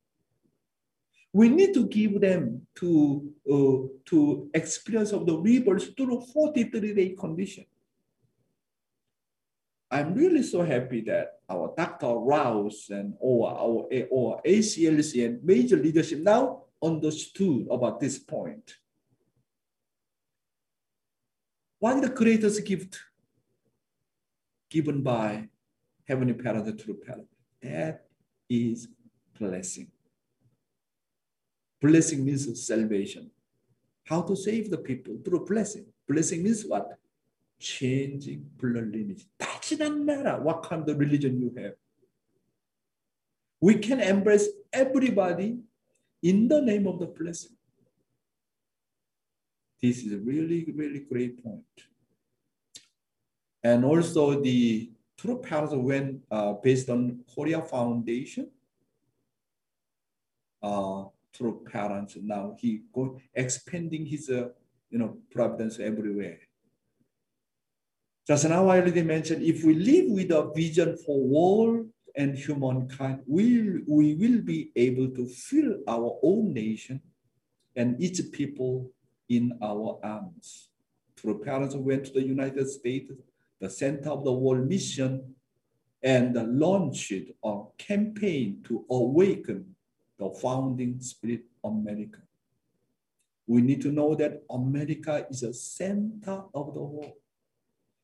we 1.33 1.49
need 1.49 1.73
to 1.73 1.87
give 1.87 2.21
them 2.21 2.61
to, 2.75 3.33
uh, 3.51 3.87
to 4.05 4.49
experience 4.53 5.11
of 5.11 5.25
the 5.25 5.35
rebirth 5.35 5.97
through 5.97 6.21
43 6.21 6.93
day 6.93 7.09
condition. 7.09 7.65
I'm 9.89 10.13
really 10.13 10.43
so 10.43 10.63
happy 10.63 11.01
that 11.01 11.39
our 11.49 11.73
Dr. 11.75 12.13
Rouse 12.15 12.87
and 12.89 13.15
or 13.19 13.49
our, 13.49 13.87
our 14.11 14.41
ACLC 14.45 15.25
and 15.25 15.43
major 15.43 15.75
leadership 15.75 16.19
now 16.19 16.63
understood 16.81 17.67
about 17.69 17.99
this 17.99 18.17
point. 18.19 18.77
What 21.79 21.95
is 21.97 22.01
the 22.01 22.09
greatest 22.09 22.65
gift 22.65 22.99
given 24.69 25.01
by 25.01 25.49
Heavenly 26.07 26.33
Parent, 26.33 26.79
to 26.79 26.87
the 26.87 26.93
parent? 26.93 27.27
That 27.61 28.05
is 28.49 28.87
blessing. 29.37 29.91
Blessing 31.83 32.23
means 32.23 32.65
salvation. 32.65 33.29
How 34.05 34.21
to 34.21 34.37
save 34.37 34.71
the 34.71 34.77
people? 34.77 35.17
Through 35.23 35.45
blessing. 35.45 35.85
Blessing 36.07 36.41
means 36.41 36.63
what? 36.65 36.97
Changing 37.59 38.49
blood 38.57 38.87
lineage. 38.87 39.25
Does 39.37 39.79
not 39.79 39.97
matter 39.97 40.39
what 40.41 40.63
kind 40.63 40.87
of 40.87 40.97
religion 40.97 41.41
you 41.41 41.53
have. 41.61 41.73
We 43.59 43.75
can 43.75 43.99
embrace 43.99 44.47
everybody 44.71 45.59
in 46.21 46.47
the 46.47 46.61
name 46.61 46.87
of 46.87 46.99
the 46.99 47.07
blessing. 47.07 47.51
This 49.81 50.05
is 50.05 50.13
a 50.13 50.17
really, 50.17 50.71
really 50.73 51.01
great 51.01 51.43
point. 51.43 51.63
And 53.61 53.83
also 53.83 54.41
the 54.41 54.89
true 55.17 55.39
parents 55.39 55.73
went 55.75 56.21
uh, 56.31 56.53
based 56.53 56.89
on 56.89 57.19
Korea 57.35 57.61
Foundation. 57.61 58.49
Uh, 60.61 61.05
through 61.33 61.65
parents. 61.71 62.15
Now 62.21 62.55
he 62.59 62.83
go 62.93 63.19
expanding 63.33 64.05
his, 64.05 64.29
uh, 64.29 64.49
you 64.89 64.99
know, 64.99 65.17
providence 65.31 65.79
everywhere. 65.79 66.39
Just 68.25 68.47
now 68.47 68.69
I 68.69 68.79
already 68.79 69.03
mentioned, 69.03 69.43
if 69.43 69.63
we 69.63 69.73
live 69.73 70.11
with 70.11 70.31
a 70.31 70.51
vision 70.55 70.97
for 71.05 71.19
world 71.19 71.87
and 72.15 72.37
humankind, 72.37 73.21
we, 73.27 73.81
we 73.87 74.15
will 74.15 74.41
be 74.41 74.71
able 74.75 75.09
to 75.09 75.27
fill 75.27 75.79
our 75.87 76.19
own 76.23 76.53
nation 76.53 77.01
and 77.75 78.01
each 78.01 78.21
people 78.31 78.91
in 79.27 79.57
our 79.61 79.99
arms. 80.03 80.69
Through 81.17 81.43
parents 81.43 81.75
went 81.75 82.05
to 82.05 82.13
the 82.13 82.23
United 82.23 82.69
States, 82.69 83.11
the 83.59 83.69
center 83.69 84.09
of 84.09 84.23
the 84.23 84.31
world 84.31 84.69
mission, 84.69 85.35
and 86.01 86.35
launched 86.59 87.13
a 87.43 87.61
campaign 87.77 88.61
to 88.67 88.85
awaken 88.89 89.72
founding 90.31 90.99
spirit 90.99 91.43
of 91.63 91.73
America. 91.73 92.19
We 93.47 93.61
need 93.61 93.81
to 93.81 93.91
know 93.91 94.15
that 94.15 94.43
America 94.49 95.25
is 95.29 95.43
a 95.43 95.53
center 95.53 96.43
of 96.53 96.73
the 96.73 96.81
world. 96.81 97.13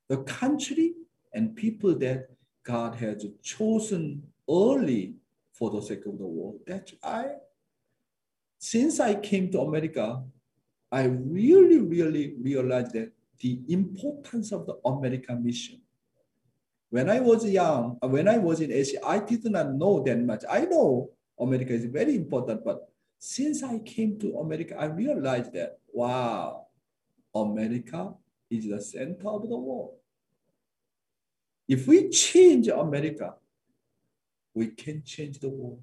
The 0.07 0.17
country 0.23 0.93
and 1.33 1.55
people 1.55 1.97
that 1.99 2.29
God 2.63 2.95
has 2.95 3.25
chosen 3.41 4.23
early 4.49 5.15
for 5.53 5.69
the 5.69 5.81
sake 5.81 6.05
of 6.05 6.17
the 6.17 6.25
world. 6.25 6.59
That 6.67 6.91
I, 7.03 7.25
since 8.57 8.99
I 8.99 9.15
came 9.15 9.51
to 9.51 9.61
America, 9.61 10.23
I 10.91 11.03
really, 11.03 11.79
really 11.79 12.35
realized 12.41 12.93
that 12.93 13.11
the 13.39 13.61
importance 13.69 14.51
of 14.51 14.65
the 14.65 14.77
American 14.85 15.43
mission. 15.43 15.81
When 16.89 17.09
I 17.09 17.19
was 17.19 17.45
young, 17.45 17.97
when 18.01 18.27
I 18.27 18.39
was 18.39 18.61
in 18.61 18.71
Asia, 18.71 18.97
I 19.05 19.19
did 19.19 19.45
not 19.45 19.73
know 19.73 20.03
that 20.03 20.19
much. 20.19 20.43
I 20.49 20.65
know 20.65 21.11
America 21.39 21.73
is 21.73 21.85
very 21.85 22.15
important. 22.15 22.63
But 22.63 22.89
since 23.17 23.63
I 23.63 23.79
came 23.79 24.19
to 24.19 24.37
America, 24.39 24.75
I 24.77 24.85
realized 24.85 25.53
that, 25.53 25.79
wow, 25.91 26.67
America 27.33 28.13
is 28.49 28.69
the 28.69 28.81
center 28.81 29.27
of 29.27 29.47
the 29.47 29.57
world. 29.57 29.95
If 31.67 31.87
we 31.87 32.09
change 32.09 32.67
America, 32.67 33.35
we 34.53 34.67
can 34.67 35.03
change 35.03 35.39
the 35.39 35.49
world. 35.49 35.81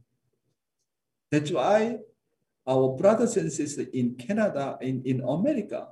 That's 1.30 1.50
why 1.50 1.98
our 2.66 2.96
brothers 2.96 3.36
and 3.36 3.52
sisters 3.52 3.86
in 3.88 4.16
Canada, 4.16 4.76
in, 4.80 5.02
in 5.04 5.20
America, 5.20 5.88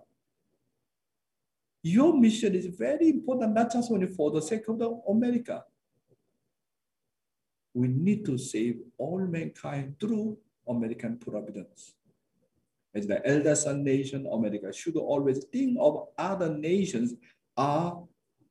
your 1.82 2.16
mission 2.16 2.54
is 2.54 2.66
very 2.66 3.10
important, 3.10 3.52
not 3.52 3.70
just 3.72 3.92
only 3.92 4.06
for 4.06 4.30
the 4.30 4.40
sake 4.42 4.66
of 4.68 4.78
the 4.78 4.90
America. 5.08 5.62
We 7.74 7.88
need 7.88 8.24
to 8.26 8.38
save 8.38 8.80
all 8.96 9.18
mankind 9.26 9.96
through 10.00 10.38
American 10.68 11.18
providence. 11.18 11.94
As 12.94 13.06
the 13.08 13.26
elder 13.26 13.56
son 13.56 13.82
nation, 13.82 14.26
America 14.30 14.72
should 14.72 14.96
always 14.96 15.44
think 15.52 15.76
of 15.80 16.06
other 16.16 16.48
nations 16.56 17.14
are 17.56 18.02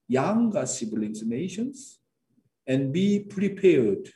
younger 0.09 0.65
siblings 0.65 1.23
nations 1.23 1.99
and 2.67 2.91
be 2.91 3.19
prepared 3.19 4.09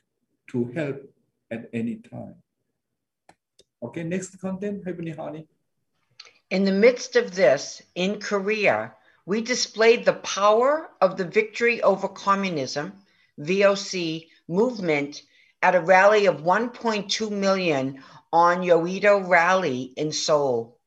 to 0.51 0.65
help 0.75 1.01
at 1.49 1.69
any 1.71 1.95
time. 1.95 2.35
Okay, 3.81 4.03
next 4.03 4.39
content, 4.39 4.83
Heavenly 4.85 5.11
Honey. 5.11 5.47
In 6.49 6.65
the 6.65 6.71
midst 6.71 7.15
of 7.15 7.35
this, 7.35 7.81
in 7.95 8.19
Korea, 8.19 8.93
we 9.25 9.41
displayed 9.41 10.05
the 10.05 10.13
power 10.13 10.89
of 11.01 11.17
the 11.17 11.25
victory 11.25 11.81
over 11.83 12.07
communism, 12.07 12.93
VOC 13.39 14.27
movement 14.47 15.21
at 15.61 15.75
a 15.75 15.81
rally 15.81 16.25
of 16.25 16.41
1.2 16.41 17.31
million 17.31 18.03
on 18.31 18.61
Yoido 18.61 19.27
Rally 19.27 19.93
in 19.95 20.11
Seoul. 20.11 20.79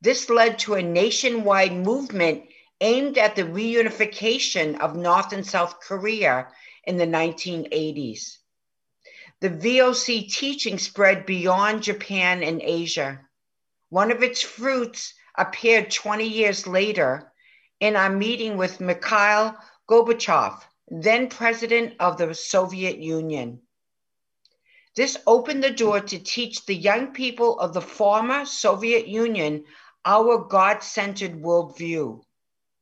This 0.00 0.30
led 0.30 0.58
to 0.60 0.74
a 0.74 0.82
nationwide 0.82 1.72
movement 1.72 2.44
aimed 2.80 3.18
at 3.18 3.36
the 3.36 3.42
reunification 3.42 4.78
of 4.80 4.96
North 4.96 5.32
and 5.32 5.46
South 5.46 5.80
Korea 5.80 6.48
in 6.84 6.96
the 6.96 7.06
1980s 7.06 8.38
the 9.40 9.50
VOC 9.50 10.32
teaching 10.32 10.78
spread 10.78 11.24
beyond 11.24 11.84
Japan 11.84 12.42
and 12.42 12.60
Asia. 12.60 13.20
One 13.88 14.10
of 14.10 14.22
its 14.22 14.42
fruits 14.42 15.14
appeared 15.36 15.90
20 15.92 16.26
years 16.26 16.66
later 16.66 17.32
in 17.78 17.94
our 17.94 18.10
meeting 18.10 18.56
with 18.56 18.80
Mikhail 18.80 19.56
Gorbachev, 19.88 20.60
then 20.90 21.28
president 21.28 21.94
of 22.00 22.16
the 22.16 22.34
Soviet 22.34 22.98
Union. 22.98 23.60
This 24.96 25.16
opened 25.26 25.62
the 25.62 25.70
door 25.70 26.00
to 26.00 26.18
teach 26.18 26.64
the 26.64 26.74
young 26.74 27.12
people 27.12 27.60
of 27.60 27.74
the 27.74 27.80
former 27.80 28.46
Soviet 28.46 29.06
Union 29.06 29.64
our 30.04 30.38
God 30.38 30.82
centered 30.82 31.42
worldview, 31.42 32.22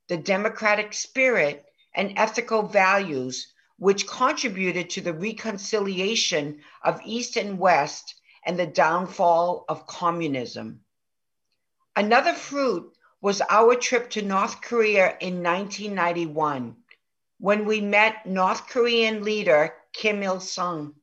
the 0.08 0.16
democratic 0.16 0.92
spirit, 0.92 1.64
and 1.94 2.12
ethical 2.16 2.62
values 2.62 3.52
which 3.78 4.06
contributed 4.06 4.90
to 4.90 5.00
the 5.00 5.12
reconciliation 5.12 6.60
of 6.82 7.00
East 7.04 7.36
and 7.36 7.58
West 7.58 8.14
and 8.44 8.58
the 8.58 8.66
downfall 8.66 9.64
of 9.68 9.86
communism. 9.86 10.80
Another 11.96 12.32
fruit 12.32 12.96
was 13.20 13.42
our 13.50 13.74
trip 13.74 14.10
to 14.10 14.22
North 14.22 14.60
Korea 14.60 15.16
in 15.20 15.42
1991 15.42 16.76
when 17.38 17.64
we 17.64 17.80
met 17.80 18.26
North 18.26 18.68
Korean 18.68 19.22
leader 19.22 19.74
Kim 19.92 20.22
Il 20.22 20.40
sung. 20.40 20.94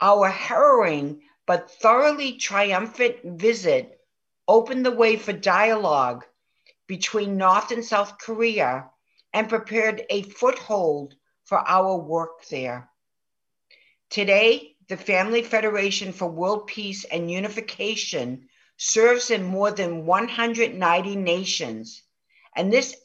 Our 0.00 0.28
harrowing 0.28 1.22
but 1.46 1.70
thoroughly 1.70 2.36
triumphant 2.36 3.16
visit 3.24 4.00
opened 4.48 4.84
the 4.84 4.90
way 4.90 5.16
for 5.16 5.32
dialogue 5.32 6.24
between 6.86 7.36
North 7.36 7.70
and 7.70 7.84
South 7.84 8.18
Korea 8.18 8.90
and 9.32 9.48
prepared 9.48 10.04
a 10.10 10.22
foothold 10.22 11.14
for 11.44 11.58
our 11.58 11.96
work 11.96 12.46
there. 12.46 12.90
Today, 14.10 14.76
the 14.88 14.96
Family 14.96 15.42
Federation 15.42 16.12
for 16.12 16.26
World 16.26 16.66
Peace 16.66 17.04
and 17.04 17.30
Unification 17.30 18.48
serves 18.76 19.30
in 19.30 19.42
more 19.42 19.70
than 19.70 20.06
190 20.06 21.16
nations, 21.16 22.02
and 22.54 22.72
this 22.72 22.96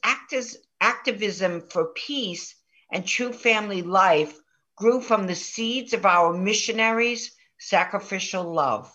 activism 0.81 1.61
for 1.69 1.93
peace 1.93 2.55
and 2.91 3.07
true 3.07 3.31
family 3.31 3.81
life 3.81 4.37
grew 4.75 4.99
from 4.99 5.27
the 5.27 5.35
seeds 5.35 5.93
of 5.93 6.05
our 6.05 6.33
missionaries' 6.33 7.31
sacrificial 7.57 8.43
love. 8.43 8.91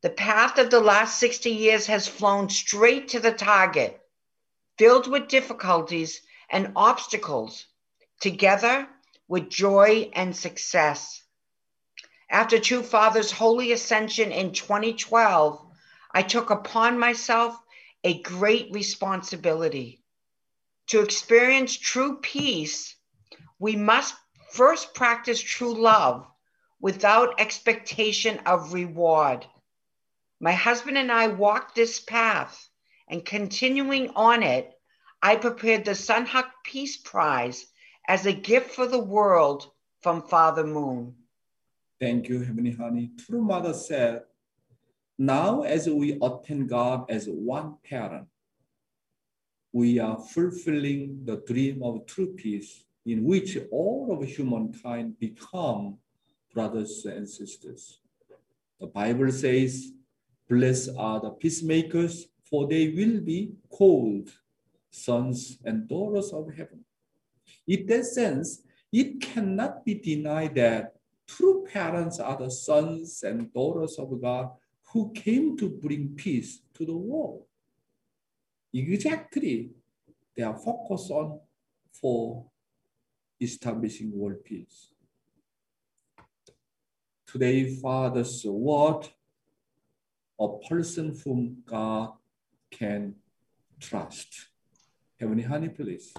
The 0.00 0.10
path 0.10 0.58
of 0.58 0.70
the 0.70 0.80
last 0.80 1.20
60 1.20 1.50
years 1.50 1.86
has 1.86 2.08
flown 2.08 2.48
straight 2.48 3.08
to 3.08 3.20
the 3.20 3.32
target, 3.32 4.00
filled 4.78 5.06
with 5.06 5.28
difficulties 5.28 6.22
and 6.50 6.72
obstacles 6.76 7.66
together 8.20 8.88
with 9.28 9.50
joy 9.50 10.10
and 10.14 10.34
success. 10.34 11.22
After 12.30 12.58
True 12.58 12.82
Father's 12.82 13.30
Holy 13.30 13.72
Ascension 13.72 14.32
in 14.32 14.52
2012, 14.52 15.60
I 16.12 16.22
took 16.22 16.50
upon 16.50 16.98
myself 16.98 17.56
a 18.02 18.22
great 18.22 18.72
responsibility. 18.72 20.02
To 20.88 21.00
experience 21.00 21.76
true 21.76 22.18
peace, 22.20 22.94
we 23.58 23.74
must 23.74 24.14
first 24.52 24.94
practice 24.94 25.40
true 25.40 25.74
love 25.74 26.26
without 26.80 27.40
expectation 27.40 28.38
of 28.46 28.72
reward. 28.72 29.46
My 30.40 30.52
husband 30.52 30.96
and 30.98 31.10
I 31.10 31.28
walked 31.28 31.74
this 31.74 31.98
path, 31.98 32.68
and 33.08 33.24
continuing 33.24 34.10
on 34.10 34.42
it, 34.42 34.72
I 35.22 35.36
prepared 35.36 35.84
the 35.84 35.92
Sunhak 35.92 36.46
Peace 36.62 36.96
Prize 36.98 37.66
as 38.06 38.26
a 38.26 38.32
gift 38.32 38.70
for 38.70 38.86
the 38.86 39.02
world 39.02 39.70
from 40.02 40.22
Father 40.22 40.64
Moon. 40.64 41.14
Thank 41.98 42.28
you, 42.28 42.42
Heavenly 42.42 42.72
Honey. 42.72 43.10
True 43.18 43.42
Mother 43.42 43.72
said, 43.72 44.22
now 45.18 45.62
as 45.62 45.88
we 45.88 46.18
attend 46.22 46.68
God 46.68 47.10
as 47.10 47.26
one 47.26 47.76
parent, 47.82 48.28
we 49.76 49.98
are 49.98 50.18
fulfilling 50.18 51.20
the 51.26 51.36
dream 51.46 51.82
of 51.82 52.06
true 52.06 52.32
peace 52.32 52.84
in 53.04 53.22
which 53.22 53.58
all 53.70 54.08
of 54.10 54.26
humankind 54.26 55.20
become 55.20 55.98
brothers 56.54 57.04
and 57.04 57.28
sisters. 57.28 58.00
The 58.80 58.86
Bible 58.86 59.30
says, 59.30 59.92
blessed 60.48 60.92
are 60.96 61.20
the 61.20 61.28
peacemakers, 61.28 62.26
for 62.48 62.66
they 62.66 62.88
will 62.88 63.20
be 63.20 63.52
called 63.68 64.30
sons 64.90 65.58
and 65.62 65.86
daughters 65.86 66.32
of 66.32 66.48
heaven. 66.56 66.82
In 67.68 67.84
that 67.88 68.06
sense, 68.06 68.62
it 68.90 69.20
cannot 69.20 69.84
be 69.84 69.96
denied 69.96 70.54
that 70.54 70.94
true 71.28 71.66
parents 71.70 72.18
are 72.18 72.38
the 72.38 72.50
sons 72.50 73.22
and 73.22 73.52
daughters 73.52 73.98
of 73.98 74.08
God 74.22 74.52
who 74.84 75.12
came 75.12 75.54
to 75.58 75.68
bring 75.68 76.14
peace 76.16 76.62
to 76.72 76.86
the 76.86 76.96
world. 76.96 77.42
Exactly, 78.72 79.70
they 80.36 80.42
are 80.42 80.56
focused 80.56 81.10
on 81.10 81.40
for 81.92 82.44
establishing 83.40 84.12
world 84.12 84.44
peace. 84.44 84.88
Today, 87.26 87.74
Father's 87.76 88.44
word, 88.44 89.08
a 90.38 90.48
person 90.68 91.18
whom 91.24 91.62
God 91.66 92.12
can 92.70 93.14
trust. 93.80 94.48
Heavenly 95.18 95.42
Honey, 95.42 95.68
please. 95.68 96.12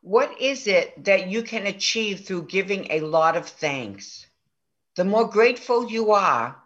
What 0.00 0.40
is 0.40 0.66
it 0.66 1.04
that 1.04 1.28
you 1.28 1.42
can 1.42 1.66
achieve 1.66 2.20
through 2.20 2.46
giving 2.46 2.90
a 2.90 3.00
lot 3.00 3.36
of 3.36 3.46
thanks? 3.46 4.26
The 4.96 5.04
more 5.04 5.28
grateful 5.28 5.90
you 5.90 6.12
are, 6.12 6.56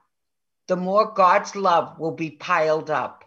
the 0.68 0.76
more 0.76 1.12
God's 1.12 1.56
love 1.56 1.98
will 1.98 2.12
be 2.12 2.30
piled 2.30 2.90
up. 2.90 3.24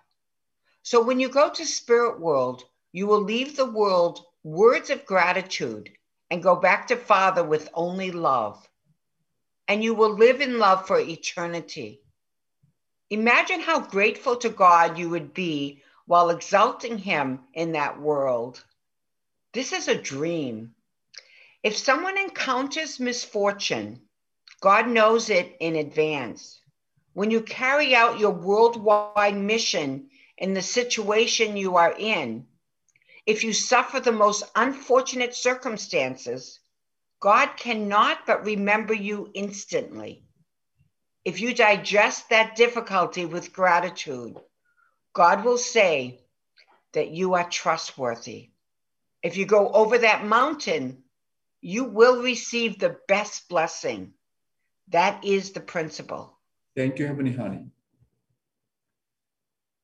So 0.83 1.03
when 1.03 1.19
you 1.19 1.29
go 1.29 1.49
to 1.49 1.65
spirit 1.65 2.19
world, 2.19 2.63
you 2.91 3.07
will 3.07 3.21
leave 3.21 3.55
the 3.55 3.65
world 3.69 4.25
words 4.43 4.89
of 4.89 5.05
gratitude 5.05 5.89
and 6.29 6.43
go 6.43 6.55
back 6.55 6.87
to 6.87 6.95
Father 6.95 7.43
with 7.43 7.69
only 7.73 8.11
love. 8.11 8.67
And 9.67 9.83
you 9.83 9.95
will 9.95 10.15
live 10.15 10.41
in 10.41 10.59
love 10.59 10.87
for 10.87 10.99
eternity. 10.99 12.01
Imagine 13.09 13.59
how 13.59 13.79
grateful 13.79 14.35
to 14.37 14.49
God 14.49 14.97
you 14.97 15.09
would 15.09 15.33
be 15.33 15.81
while 16.05 16.29
exalting 16.29 16.97
him 16.97 17.39
in 17.53 17.71
that 17.73 17.99
world. 17.99 18.63
This 19.53 19.73
is 19.73 19.87
a 19.87 19.95
dream. 19.95 20.75
If 21.63 21.77
someone 21.77 22.17
encounters 22.17 22.99
misfortune, 22.99 24.01
God 24.61 24.87
knows 24.87 25.29
it 25.29 25.55
in 25.59 25.75
advance. 25.75 26.59
When 27.15 27.31
you 27.31 27.39
carry 27.39 27.95
out 27.95 28.19
your 28.19 28.31
worldwide 28.33 29.37
mission 29.37 30.09
in 30.37 30.53
the 30.53 30.61
situation 30.61 31.55
you 31.55 31.77
are 31.77 31.95
in, 31.97 32.45
if 33.25 33.45
you 33.45 33.53
suffer 33.53 34.01
the 34.01 34.11
most 34.11 34.43
unfortunate 34.53 35.33
circumstances, 35.33 36.59
God 37.21 37.51
cannot 37.55 38.25
but 38.27 38.43
remember 38.43 38.93
you 38.93 39.31
instantly. 39.33 40.25
If 41.23 41.39
you 41.39 41.53
digest 41.53 42.31
that 42.31 42.57
difficulty 42.57 43.25
with 43.25 43.53
gratitude, 43.53 44.35
God 45.13 45.45
will 45.45 45.57
say 45.57 46.19
that 46.91 47.11
you 47.11 47.35
are 47.35 47.49
trustworthy. 47.49 48.49
If 49.23 49.37
you 49.37 49.45
go 49.45 49.69
over 49.69 49.99
that 49.99 50.25
mountain, 50.25 51.03
you 51.61 51.85
will 51.85 52.21
receive 52.21 52.77
the 52.77 52.97
best 53.07 53.47
blessing. 53.47 54.15
That 54.89 55.23
is 55.23 55.53
the 55.53 55.61
principle. 55.61 56.34
Thank 56.75 56.99
you, 56.99 57.07
Heavenly 57.07 57.33
Honey. 57.33 57.67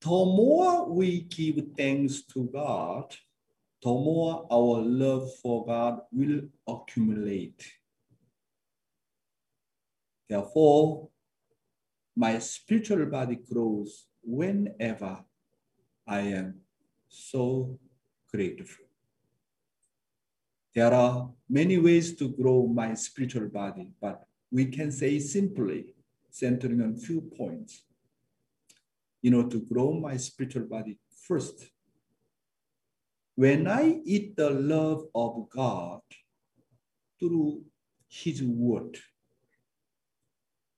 The 0.01 0.09
more 0.09 0.89
we 0.89 1.21
give 1.21 1.63
thanks 1.77 2.23
to 2.33 2.49
God, 2.51 3.15
the 3.81 3.89
more 3.89 4.45
our 4.51 4.81
love 4.81 5.29
for 5.41 5.65
God 5.65 6.01
will 6.11 6.41
accumulate. 6.67 7.65
Therefore, 10.27 11.09
my 12.15 12.39
spiritual 12.39 13.05
body 13.05 13.35
grows 13.37 14.07
whenever 14.21 15.23
I 16.05 16.19
am 16.19 16.55
so 17.07 17.79
grateful. 18.33 18.85
There 20.75 20.93
are 20.93 21.29
many 21.49 21.77
ways 21.77 22.15
to 22.17 22.29
grow 22.29 22.67
my 22.67 22.95
spiritual 22.95 23.47
body, 23.47 23.91
but 24.01 24.25
we 24.51 24.65
can 24.65 24.91
say 24.91 25.19
simply, 25.19 25.90
centering 26.31 26.81
on 26.81 26.95
few 26.97 27.21
points. 27.21 27.83
You 29.21 29.31
know, 29.31 29.47
to 29.47 29.61
grow 29.61 29.93
my 29.93 30.17
spiritual 30.17 30.63
body 30.63 30.97
first. 31.27 31.69
When 33.35 33.67
I 33.67 34.01
eat 34.03 34.35
the 34.35 34.49
love 34.49 35.05
of 35.13 35.49
God 35.49 36.01
through 37.19 37.63
His 38.07 38.41
Word, 38.43 38.97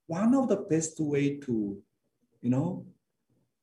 one 0.06 0.34
of 0.34 0.48
the 0.48 0.56
best 0.56 1.00
way 1.00 1.38
to, 1.38 1.78
you 2.42 2.50
know, 2.50 2.86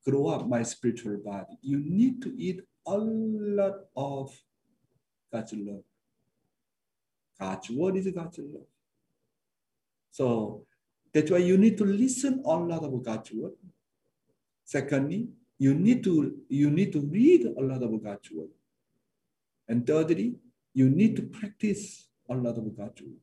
grow 0.03 0.27
up 0.27 0.47
my 0.47 0.63
spiritual 0.63 1.17
body, 1.17 1.57
you 1.61 1.77
need 1.77 2.21
to 2.23 2.33
eat 2.35 2.61
a 2.87 2.97
lot 2.97 3.75
of 3.95 4.35
God's 5.31 5.53
love. 5.53 5.83
God's 7.39 7.69
word 7.69 7.97
is 7.97 8.07
God's 8.07 8.39
love. 8.39 8.67
So 10.11 10.65
that's 11.13 11.29
why 11.29 11.39
you 11.39 11.57
need 11.57 11.77
to 11.77 11.85
listen 11.85 12.41
a 12.45 12.55
lot 12.55 12.83
of 12.83 13.03
God's 13.03 13.31
word. 13.33 13.53
Secondly, 14.63 15.27
you 15.57 15.73
need 15.73 16.03
to 16.05 16.39
you 16.49 16.69
need 16.69 16.93
to 16.93 17.01
read 17.01 17.45
a 17.45 17.61
lot 17.61 17.83
of 17.83 18.03
God's 18.03 18.31
word. 18.31 18.49
And 19.67 19.85
thirdly, 19.85 20.35
you 20.73 20.89
need 20.89 21.15
to 21.17 21.23
practice 21.23 22.07
a 22.29 22.33
lot 22.33 22.57
of 22.57 22.75
God's 22.77 23.01
word. 23.01 23.19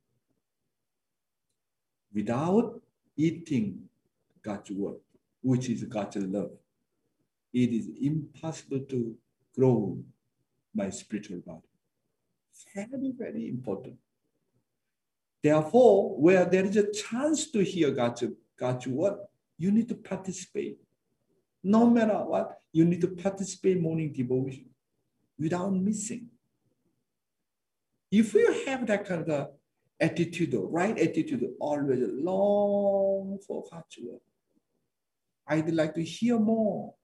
Without 2.14 2.80
eating 3.16 3.88
God's 4.42 4.70
word, 4.70 4.96
which 5.42 5.68
is 5.68 5.84
God's 5.84 6.16
love, 6.16 6.50
it 7.52 7.70
is 7.70 7.88
impossible 8.00 8.80
to 8.80 9.16
grow 9.54 9.98
my 10.74 10.90
spiritual 10.90 11.40
body. 11.40 11.62
Very, 12.74 13.12
very 13.16 13.48
important. 13.48 13.96
Therefore, 15.42 16.20
where 16.20 16.44
there 16.44 16.64
is 16.64 16.76
a 16.76 16.92
chance 16.92 17.50
to 17.52 17.62
hear 17.62 17.90
God's, 17.90 18.24
God's 18.58 18.86
word, 18.86 19.18
you 19.56 19.70
need 19.70 19.88
to 19.88 19.94
participate. 19.94 20.78
No 21.62 21.88
matter 21.88 22.14
what, 22.14 22.60
you 22.72 22.84
need 22.84 23.00
to 23.00 23.08
participate 23.08 23.80
morning 23.80 24.12
devotion 24.12 24.66
without 25.38 25.72
missing. 25.72 26.28
If 28.10 28.34
you 28.34 28.64
have 28.66 28.86
that 28.86 29.04
kind 29.04 29.28
of 29.28 29.48
attitude, 30.00 30.54
right 30.54 30.98
attitude, 30.98 31.44
always 31.60 32.00
long 32.02 33.38
for 33.46 33.64
God's 33.70 33.96
word, 34.00 34.20
I'd 35.46 35.72
like 35.72 35.94
to 35.94 36.02
hear 36.02 36.38
more. 36.38 36.94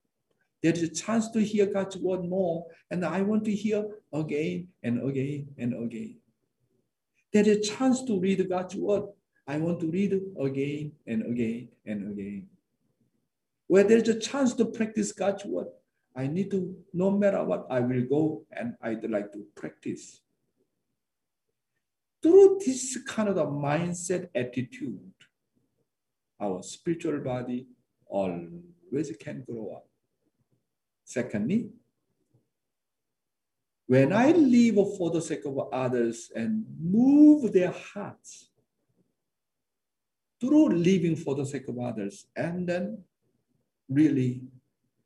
There's 0.62 0.83
a 0.83 0.88
chance 0.88 1.31
to 1.33 1.40
hear 1.40 1.66
God's 1.66 1.97
word 1.97 2.25
more, 2.25 2.66
and 2.90 3.05
I 3.05 3.20
want 3.20 3.44
to 3.44 3.53
hear 3.53 3.85
again 4.12 4.68
and 4.83 5.07
again 5.09 5.49
and 5.59 5.75
again. 5.85 6.16
There's 7.35 7.49
a 7.49 7.61
chance 7.61 8.05
to 8.05 8.20
read 8.20 8.49
God's 8.49 8.77
word. 8.77 9.07
I 9.44 9.59
want 9.59 9.81
to 9.81 9.90
read 9.90 10.12
again 10.40 10.92
and 11.05 11.27
again 11.27 11.68
and 11.85 12.12
again. 12.12 12.47
Where 13.66 13.83
there's 13.83 14.09
a 14.09 14.20
chance 14.20 14.55
to 14.55 14.66
practice 14.66 15.11
God's 15.11 15.44
word, 15.44 15.66
I 16.14 16.29
need 16.29 16.53
to, 16.53 16.77
no 16.92 17.11
matter 17.11 17.42
what, 17.42 17.66
I 17.68 17.81
will 17.81 18.05
go 18.09 18.47
and 18.53 18.75
I'd 18.81 19.11
like 19.11 19.33
to 19.33 19.44
practice. 19.57 20.20
Through 22.23 22.61
this 22.64 22.99
kind 23.05 23.29
of 23.29 23.37
mindset 23.37 24.29
attitude, 24.33 25.01
our 26.40 26.62
spiritual 26.62 27.18
body 27.18 27.66
always 28.07 29.12
can 29.18 29.42
grow 29.44 29.73
up. 29.79 29.88
Secondly, 31.05 31.70
when 33.87 34.12
I 34.12 34.33
live 34.33 34.97
for 34.97 35.11
the 35.11 35.20
sake 35.20 35.44
of 35.44 35.59
others 35.73 36.31
and 36.35 36.64
move 36.81 37.53
their 37.53 37.73
hearts 37.73 38.51
through 40.40 40.70
living 40.70 41.16
for 41.16 41.35
the 41.35 41.44
sake 41.44 41.68
of 41.68 41.79
others 41.79 42.27
and 42.35 42.66
then 42.66 43.03
really 43.88 44.42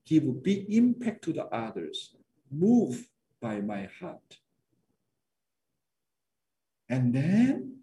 give 0.07 0.43
big 0.43 0.73
impact 0.73 1.25
to 1.25 1.33
the 1.33 1.45
others, 1.47 2.15
move 2.51 3.09
by 3.41 3.61
my 3.61 3.89
heart. 4.01 4.39
And 6.89 7.13
then, 7.13 7.77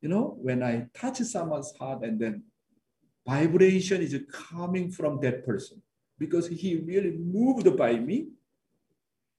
you 0.00 0.08
know, 0.08 0.36
when 0.40 0.62
I 0.62 0.88
touch 0.94 1.18
someone's 1.18 1.72
heart 1.78 2.02
and 2.02 2.18
then 2.18 2.42
vibration 3.26 4.02
is 4.02 4.18
coming 4.32 4.90
from 4.90 5.20
that 5.20 5.44
person, 5.44 5.82
because 6.18 6.48
he 6.48 6.76
really 6.76 7.16
moved 7.16 7.76
by 7.76 7.94
me. 7.94 8.28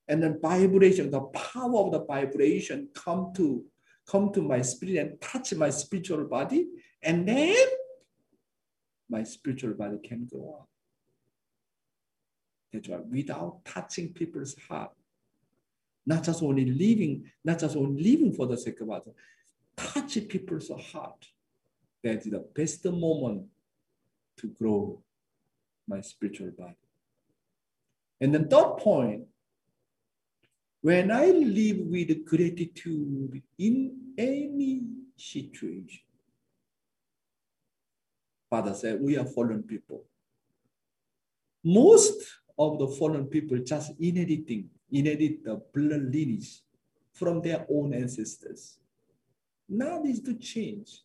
And 0.09 0.23
then 0.23 0.39
vibration, 0.41 1.11
the 1.11 1.21
power 1.21 1.77
of 1.77 1.91
the 1.91 2.03
vibration 2.03 2.89
come 2.95 3.31
to 3.35 3.63
come 4.09 4.33
to 4.33 4.41
my 4.41 4.61
spirit 4.63 4.97
and 4.97 5.21
touch 5.21 5.53
my 5.53 5.69
spiritual 5.69 6.25
body. 6.25 6.67
And 7.03 7.27
then 7.27 7.67
my 9.07 9.23
spiritual 9.23 9.75
body 9.75 9.99
can 10.03 10.27
go 10.31 10.57
on. 10.59 10.65
That's 12.73 12.89
why 12.89 12.97
without 12.97 13.63
touching 13.63 14.11
people's 14.11 14.55
heart, 14.67 14.91
not 16.05 16.23
just 16.23 16.41
only 16.41 16.65
living, 16.65 17.29
not 17.45 17.59
just 17.59 17.75
only 17.75 18.01
living 18.01 18.33
for 18.33 18.47
the 18.47 18.57
sake 18.57 18.81
of 18.81 18.89
others, 18.89 19.13
touch 19.77 20.17
people's 20.27 20.71
heart. 20.91 21.27
That 22.03 22.17
is 22.17 22.31
the 22.31 22.45
best 22.55 22.83
moment 22.85 23.45
to 24.37 24.47
grow 24.47 25.03
my 25.87 26.01
spiritual 26.01 26.51
body. 26.57 26.75
And 28.21 28.33
the 28.33 28.39
third 28.39 28.77
point, 28.79 29.28
when 30.81 31.11
I 31.11 31.25
live 31.25 31.77
with 31.79 32.25
gratitude 32.25 33.41
in 33.57 34.13
any 34.17 34.83
situation, 35.15 36.01
Father 38.49 38.73
said, 38.73 39.01
we 39.01 39.17
are 39.17 39.25
fallen 39.25 39.63
people. 39.63 40.05
Most 41.63 42.19
of 42.57 42.79
the 42.79 42.87
fallen 42.87 43.25
people 43.25 43.57
just 43.59 43.91
inheriting, 43.99 44.69
inherit 44.91 45.43
the 45.43 45.61
blood 45.73 46.13
lineage 46.13 46.61
from 47.13 47.41
their 47.41 47.65
own 47.69 47.93
ancestors. 47.93 48.77
Now 49.67 49.99
needs 50.01 50.21
to 50.21 50.33
change 50.35 51.01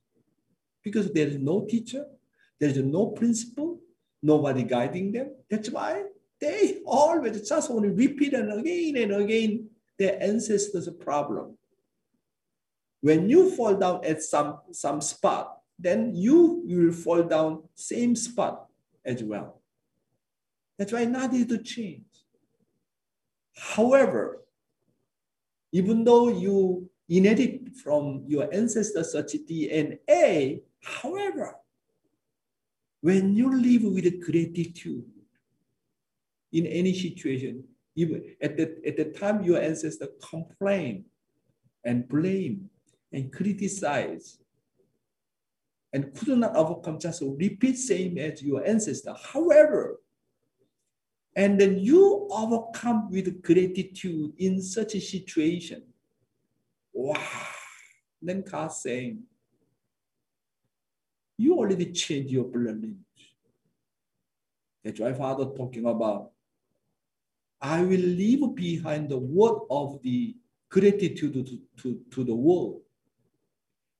because 0.82 1.12
there 1.12 1.26
is 1.26 1.38
no 1.38 1.66
teacher, 1.68 2.06
there 2.60 2.70
is 2.70 2.78
no 2.78 3.08
principle, 3.08 3.80
nobody 4.22 4.62
guiding 4.62 5.12
them. 5.12 5.34
That's 5.50 5.68
why 5.68 6.04
they 6.44 6.80
always 6.84 7.48
just 7.48 7.70
only 7.70 7.88
repeat 7.88 8.34
and 8.34 8.52
again 8.52 8.96
and 9.02 9.12
again 9.22 9.70
their 9.98 10.22
ancestors' 10.22 10.88
problem. 11.00 11.56
When 13.00 13.30
you 13.30 13.50
fall 13.56 13.74
down 13.76 14.04
at 14.04 14.22
some, 14.22 14.58
some 14.70 15.00
spot, 15.00 15.58
then 15.78 16.14
you, 16.14 16.62
you 16.66 16.86
will 16.86 16.92
fall 16.92 17.22
down 17.22 17.62
same 17.74 18.14
spot 18.14 18.66
as 19.04 19.22
well. 19.22 19.62
That's 20.78 20.92
why 20.92 21.04
nothing 21.04 21.48
to 21.48 21.58
change. 21.58 22.04
However, 23.56 24.42
even 25.72 26.04
though 26.04 26.28
you 26.28 26.90
inherit 27.08 27.74
from 27.82 28.24
your 28.26 28.52
ancestors 28.52 29.12
such 29.12 29.32
DNA, 29.48 30.60
however, 30.82 31.56
when 33.00 33.34
you 33.34 33.54
live 33.60 33.84
with 33.84 34.20
gratitude 34.20 35.04
in 36.54 36.66
any 36.66 36.94
situation, 36.94 37.64
even 37.96 38.24
at 38.40 38.56
the, 38.56 38.80
at 38.86 38.96
the 38.96 39.04
time 39.06 39.42
your 39.42 39.60
ancestor 39.60 40.08
complain 40.30 41.04
and 41.84 42.08
blame 42.08 42.70
and 43.12 43.30
criticize 43.32 44.38
and 45.92 46.14
could 46.14 46.38
not 46.38 46.56
overcome, 46.56 46.98
just 46.98 47.22
repeat 47.22 47.76
same 47.76 48.18
as 48.18 48.42
your 48.42 48.66
ancestor. 48.66 49.14
However, 49.32 50.00
and 51.36 51.60
then 51.60 51.78
you 51.78 52.28
overcome 52.30 53.10
with 53.10 53.42
gratitude 53.42 54.32
in 54.38 54.62
such 54.62 54.94
a 54.94 55.00
situation. 55.00 55.82
Wow. 56.92 57.20
Then 58.22 58.42
God 58.48 58.72
saying, 58.72 59.24
you 61.36 61.54
already 61.54 61.92
changed 61.92 62.30
your 62.30 62.44
blood 62.44 62.80
lineage. 62.80 62.96
That's 64.84 65.00
why 65.00 65.12
Father 65.12 65.46
talking 65.46 65.86
about, 65.86 66.30
I 67.64 67.80
will 67.80 68.06
leave 68.20 68.54
behind 68.54 69.08
the 69.08 69.16
word 69.16 69.58
of 69.70 69.98
the 70.02 70.36
gratitude 70.68 71.32
to, 71.32 71.58
to, 71.82 71.98
to 72.10 72.22
the 72.22 72.34
world. 72.34 72.82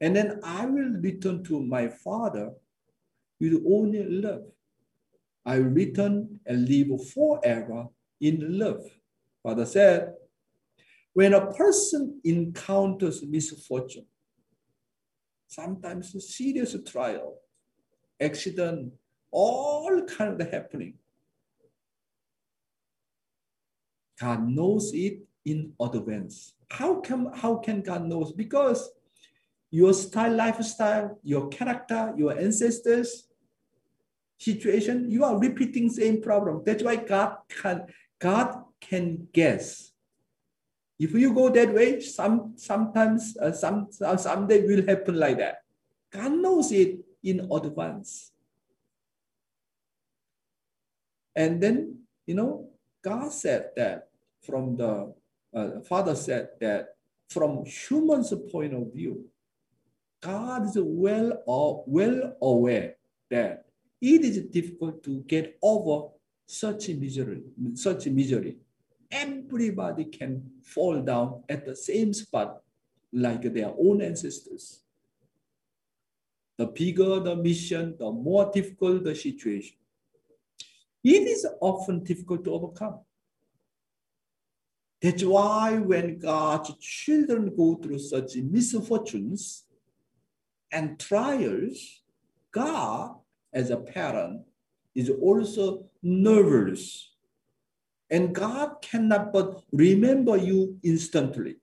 And 0.03 0.15
then 0.15 0.41
I 0.45 0.67
will 0.67 1.01
return 1.01 1.43
to 1.45 1.63
my 1.63 1.89
Father 1.89 2.53
with 3.41 3.65
only 3.67 4.05
love. 4.05 4.43
I 5.47 5.61
will 5.61 5.71
return 5.71 6.41
and 6.45 6.69
live 6.69 7.09
forever 7.09 7.87
in 8.21 8.59
love. 8.59 8.83
Father 9.43 9.65
said, 9.65 10.13
when 11.15 11.33
a 11.33 11.51
person 11.53 12.21
encounters 12.23 13.25
misfortune, 13.25 14.05
sometimes 15.47 16.15
a 16.15 16.21
serious 16.21 16.77
trial, 16.87 17.39
accident, 18.21 18.93
all 19.31 20.03
kind 20.03 20.39
of 20.39 20.51
happening. 20.51 20.99
God 24.21 24.49
knows 24.49 24.93
it 24.95 25.19
in 25.45 25.73
advance. 25.81 26.55
How 26.71 27.01
can, 27.01 27.31
how 27.35 27.57
can 27.57 27.83
God 27.83 28.07
knows? 28.07 28.33
Because 28.33 28.91
your 29.71 29.93
style, 29.93 30.35
lifestyle, 30.35 31.19
your 31.23 31.49
character, 31.49 32.15
your 32.17 32.39
ancestors, 32.39 33.29
situation, 34.39 35.11
you 35.11 35.25
are 35.25 35.39
repeating 35.39 35.89
same 35.89 36.21
problem. 36.21 36.63
That's 36.65 36.83
why 36.83 36.97
God 36.97 37.39
can, 37.49 37.87
God 38.19 38.65
can 38.81 39.29
guess. 39.33 39.91
If 40.99 41.13
you 41.13 41.35
go 41.35 41.49
that 41.49 41.75
way, 41.75 42.01
some 42.01 42.55
sometimes 42.57 43.37
uh, 43.37 43.51
some 43.51 43.89
someday 43.91 44.65
will 44.65 44.87
happen 44.87 45.19
like 45.19 45.39
that. 45.39 45.57
God 46.13 46.33
knows 46.33 46.71
it 46.71 47.01
in 47.23 47.49
advance. 47.51 48.31
And 51.35 51.61
then, 51.61 52.07
you 52.27 52.37
know, 52.37 52.71
God 53.05 53.31
said 53.33 53.71
that 53.77 54.09
from 54.41 54.77
the, 54.77 55.13
uh, 55.53 55.81
Father 55.83 56.15
said 56.15 56.49
that 56.61 56.97
from 57.29 57.65
human's 57.67 58.33
point 58.51 58.73
of 58.73 58.93
view, 58.95 59.27
God 60.23 60.65
is 60.65 60.79
well, 60.81 61.43
or, 61.47 61.85
well 61.87 62.35
aware 62.41 62.97
that 63.31 63.67
it 64.01 64.25
is 64.25 64.39
difficult 64.47 65.03
to 65.05 65.21
get 65.27 65.59
over 65.63 66.09
such 66.47 66.89
misery, 66.89 67.43
such 67.75 68.07
misery. 68.07 68.57
Everybody 69.11 70.07
can 70.07 70.51
fall 70.63 71.03
down 71.03 71.45
at 71.49 71.67
the 71.67 71.77
same 71.77 72.15
spot 72.15 72.63
like 73.13 73.43
their 73.43 73.73
own 73.79 74.01
ancestors. 74.01 74.81
The 76.57 76.67
bigger 76.67 77.21
the 77.21 77.37
mission, 77.37 77.97
the 77.99 78.11
more 78.11 78.51
difficult 78.53 79.05
the 79.05 79.15
situation 79.15 79.77
it 81.05 81.29
is 81.29 81.47
often 81.61 82.03
difficult 82.03 82.45
to 82.45 82.53
overcome. 82.53 83.01
That's 85.03 85.23
why 85.23 85.77
when 85.77 86.19
God's 86.19 86.79
children 86.79 87.55
go 87.55 87.75
through 87.75 87.99
such 87.99 88.37
misfortunes 88.37 89.65
and 90.73 90.99
trials, 90.99 92.03
God, 92.51 93.17
as 93.53 93.71
a 93.71 93.77
parent, 93.77 94.43
is 94.95 95.11
also 95.11 95.85
nervous. 96.03 97.13
And 98.11 98.35
God 98.35 98.81
cannot 98.81 99.33
but 99.33 99.63
remember 99.73 100.37
you 100.39 100.79
instantly. 100.83 101.57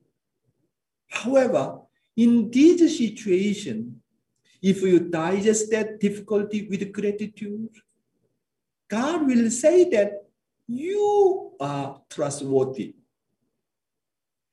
However, 1.10 1.80
in 2.15 2.51
this 2.51 2.97
situation, 2.97 4.01
if 4.62 4.82
you 4.84 4.99
digest 4.99 5.71
that 5.71 5.99
difficulty 5.99 6.67
with 6.69 6.91
gratitude, 6.91 7.69
God 8.91 9.25
will 9.25 9.49
say 9.49 9.89
that 9.91 10.25
you 10.67 11.54
are 11.62 12.01
trustworthy. 12.10 12.95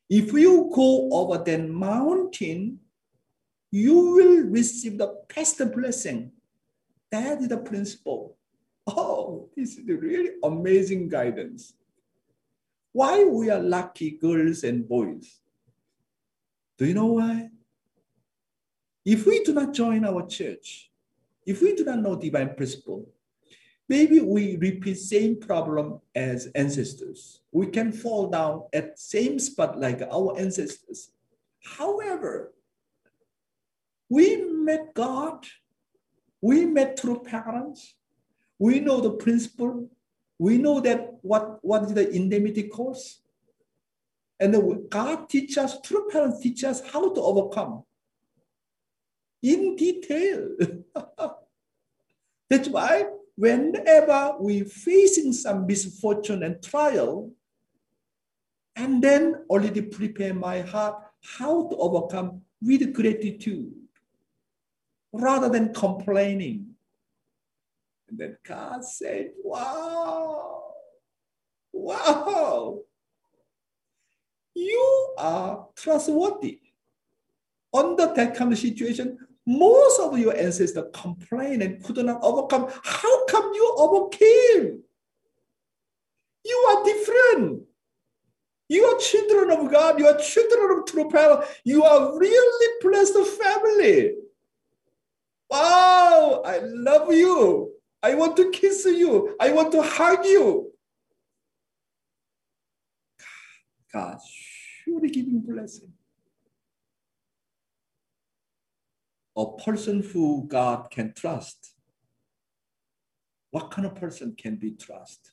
If 0.09 0.33
you 0.33 0.71
go 0.73 1.09
over 1.11 1.43
that 1.43 1.69
mountain, 1.69 2.79
you 3.73 3.95
will 3.95 4.45
receive 4.45 4.97
the 4.97 5.13
best 5.35 5.61
blessing. 5.75 6.31
That 7.11 7.41
is 7.41 7.49
the 7.49 7.59
principle. 7.59 8.37
Oh, 8.87 9.51
this 9.57 9.77
is 9.77 9.89
really 9.89 10.31
amazing 10.45 11.09
guidance. 11.09 11.75
Why 12.93 13.25
we 13.25 13.51
are 13.51 13.61
lucky 13.61 14.13
girls 14.13 14.63
and 14.63 14.89
boys? 14.89 15.41
Do 16.79 16.87
you 16.87 16.95
know 16.95 17.07
why? 17.07 17.51
If 19.05 19.27
we 19.27 19.43
do 19.43 19.53
not 19.53 19.75
join 19.75 20.05
our 20.05 20.25
church, 20.29 20.93
if 21.45 21.61
we 21.61 21.75
do 21.75 21.85
not 21.85 21.99
know 21.99 22.15
divine 22.15 22.55
principle, 22.55 23.09
Maybe 23.89 24.21
we 24.21 24.57
repeat 24.57 24.97
same 24.97 25.41
problem 25.41 26.01
as 26.15 26.47
ancestors. 26.55 27.41
We 27.53 27.69
can 27.69 27.91
fall 27.91 28.29
down 28.29 28.65
at 28.73 28.99
same 28.99 29.39
spot 29.39 29.81
like 29.81 30.03
our 30.03 30.39
ancestors. 30.39 31.11
However, 31.65 32.53
we 34.11 34.37
met 34.37 34.93
God, 34.95 35.47
we 36.43 36.67
met 36.67 36.99
through 36.99 37.21
parents, 37.21 37.95
we 38.59 38.81
know 38.81 39.01
the 39.01 39.13
principle, 39.13 39.89
we 40.39 40.59
know 40.59 40.81
that 40.81 41.15
what, 41.23 41.59
what 41.65 41.85
is 41.85 41.95
the 41.95 42.11
indemnity 42.11 42.65
course. 42.65 43.23
And 44.39 44.89
God 44.91 45.29
teach 45.29 45.57
us, 45.57 45.79
through 45.81 46.09
parents 46.11 46.41
teach 46.41 46.63
us 46.63 46.83
how 46.93 47.13
to 47.13 47.21
overcome 47.21 47.85
in 49.43 49.77
detail. 49.77 50.51
That's 52.51 52.69
why 52.69 53.05
whenever 53.39 54.35
we 54.41 54.65
facing 54.65 55.33
some 55.33 55.65
misfortune 55.65 56.43
and 56.43 56.61
trial, 56.61 57.31
and 58.75 59.01
then 59.01 59.45
already 59.49 59.81
prepare 59.81 60.35
my 60.35 60.61
heart 60.61 60.97
how 61.23 61.69
to 61.69 61.77
overcome 61.77 62.43
with 62.61 62.93
gratitude 62.93 63.73
rather 65.13 65.49
than 65.49 65.73
complaining. 65.73 66.75
And 68.09 68.19
then 68.19 68.37
God 68.45 68.85
said, 68.85 69.31
Wow, 69.45 70.73
wow, 71.73 72.81
you 74.55 75.15
are 75.17 75.69
trustworthy. 75.77 76.59
Under 77.73 78.13
that 78.15 78.35
kind 78.35 78.53
of 78.53 78.59
situation, 78.59 79.19
most 79.49 79.99
of 79.99 80.19
your 80.19 80.37
ancestors 80.37 80.85
complained 80.93 81.63
and 81.63 81.83
could 81.83 81.97
not 81.97 82.21
overcome. 82.23 82.71
How 82.85 83.25
come 83.25 83.51
you 83.55 83.75
overcame? 83.79 84.83
You 86.45 86.57
are 86.69 86.85
different. 86.85 87.63
You 88.69 88.85
are 88.85 88.99
children 88.99 89.51
of 89.51 89.73
God. 89.73 89.99
You 89.99 90.07
are 90.07 90.19
children 90.19 90.79
of 90.79 90.85
true 90.85 91.09
power. 91.09 91.47
You 91.65 91.83
are 91.83 92.19
really 92.19 92.69
blessed 92.83 93.17
family. 93.43 94.17
Wow, 95.49 96.43
I 96.45 96.59
love 96.63 97.11
you. 97.11 97.73
I 98.03 98.15
want 98.17 98.37
to 98.37 98.51
kiss 98.51 98.85
you. 98.85 99.35
I 99.41 99.51
want 99.51 99.73
to 99.73 99.81
hug 99.81 100.27
you. 100.27 100.73
God 103.95 104.19
surely 104.85 105.09
giving 105.09 105.41
blessing. 105.41 105.91
A 109.39 109.57
person 109.57 110.03
who 110.03 110.45
God 110.49 110.91
can 110.91 111.15
trust. 111.15 111.75
What 113.53 113.71
kind 113.71 113.87
of 113.87 113.95
person 113.95 114.35
can 114.37 114.57
be 114.57 114.73
trust? 114.73 115.31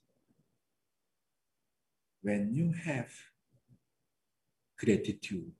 When 2.21 2.53
you 2.53 2.71
have 2.83 3.11
gratitude, 4.77 5.51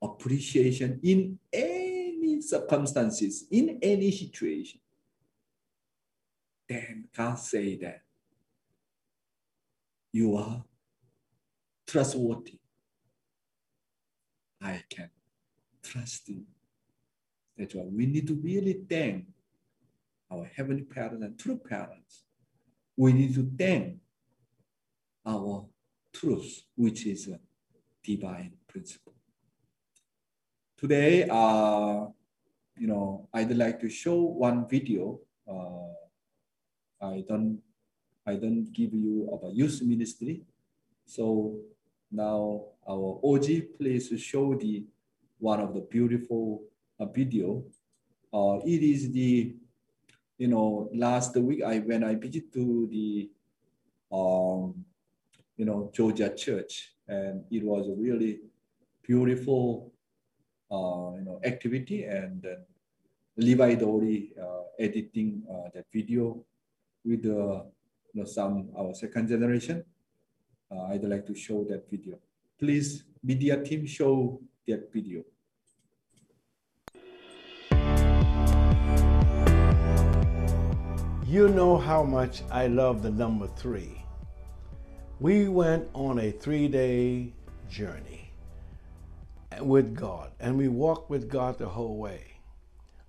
appreciation 0.00 1.00
in 1.02 1.38
any 1.52 2.42
circumstances, 2.42 3.46
in 3.50 3.80
any 3.82 4.12
situation, 4.12 4.80
then 6.68 7.08
God 7.16 7.34
say 7.34 7.76
that 7.78 8.02
you 10.12 10.36
are 10.36 10.62
trustworthy. 11.86 12.60
I 14.62 14.82
can 14.88 15.10
trusting. 15.88 16.44
That's 17.56 17.74
why 17.74 17.84
we 17.84 18.06
need 18.06 18.26
to 18.28 18.34
really 18.34 18.80
thank 18.88 19.24
our 20.30 20.44
heavenly 20.44 20.82
parents 20.82 21.24
and 21.24 21.38
true 21.38 21.56
parents. 21.56 22.24
We 22.96 23.12
need 23.12 23.34
to 23.34 23.50
thank 23.58 23.96
our 25.26 25.66
truth, 26.12 26.62
which 26.76 27.06
is 27.06 27.28
a 27.28 27.40
divine 28.04 28.52
principle. 28.68 29.14
Today, 30.76 31.26
uh, 31.28 32.06
you 32.76 32.86
know, 32.86 33.28
I'd 33.32 33.56
like 33.56 33.80
to 33.80 33.88
show 33.88 34.16
one 34.20 34.68
video. 34.68 35.20
Uh, 35.50 35.94
I 37.00 37.24
don't, 37.28 37.60
I 38.26 38.34
don't 38.36 38.72
give 38.72 38.94
you 38.94 39.28
about 39.32 39.54
youth 39.54 39.80
ministry. 39.82 40.42
So 41.06 41.56
now 42.12 42.64
our 42.88 43.20
OG, 43.24 43.46
please 43.78 44.12
show 44.20 44.54
the 44.54 44.84
one 45.38 45.60
of 45.60 45.74
the 45.74 45.82
beautiful 45.82 46.62
uh, 47.00 47.06
video. 47.06 47.64
Uh, 48.32 48.58
it 48.64 48.82
is 48.82 49.10
the, 49.12 49.54
you 50.36 50.48
know, 50.48 50.90
last 50.94 51.36
week 51.36 51.62
I 51.62 51.78
when 51.78 52.04
I 52.04 52.14
visit 52.14 52.52
to 52.52 52.88
the 52.90 53.30
um, 54.12 54.84
you 55.56 55.64
know, 55.64 55.90
Georgia 55.92 56.34
church. 56.34 56.94
And 57.08 57.44
it 57.50 57.64
was 57.64 57.88
a 57.88 57.94
really 57.94 58.40
beautiful, 59.02 59.92
uh, 60.70 61.16
you 61.16 61.24
know, 61.24 61.40
activity. 61.44 62.04
And 62.04 62.46
Levi 63.36 63.74
Dori 63.74 64.32
uh, 64.40 64.62
editing 64.78 65.42
uh, 65.50 65.68
that 65.74 65.86
video 65.92 66.44
with 67.04 67.24
uh, 67.24 67.62
you 68.12 68.14
know, 68.14 68.24
some 68.24 68.68
our 68.78 68.94
second 68.94 69.28
generation. 69.28 69.84
Uh, 70.70 70.82
I'd 70.92 71.04
like 71.04 71.26
to 71.26 71.34
show 71.34 71.64
that 71.70 71.90
video. 71.90 72.18
Please, 72.58 73.04
media 73.22 73.62
team, 73.62 73.86
show 73.86 74.40
that 74.68 74.92
video. 74.92 75.22
You 81.26 81.48
know 81.48 81.76
how 81.78 82.02
much 82.02 82.42
I 82.50 82.66
love 82.66 83.02
the 83.02 83.10
number 83.10 83.46
three. 83.46 84.04
We 85.20 85.48
went 85.48 85.88
on 85.94 86.18
a 86.18 86.30
three 86.30 86.68
day 86.68 87.32
journey 87.70 88.30
with 89.60 89.94
God 89.94 90.32
and 90.38 90.56
we 90.56 90.68
walked 90.68 91.10
with 91.10 91.30
God 91.30 91.58
the 91.58 91.68
whole 91.68 91.96
way. 91.96 92.24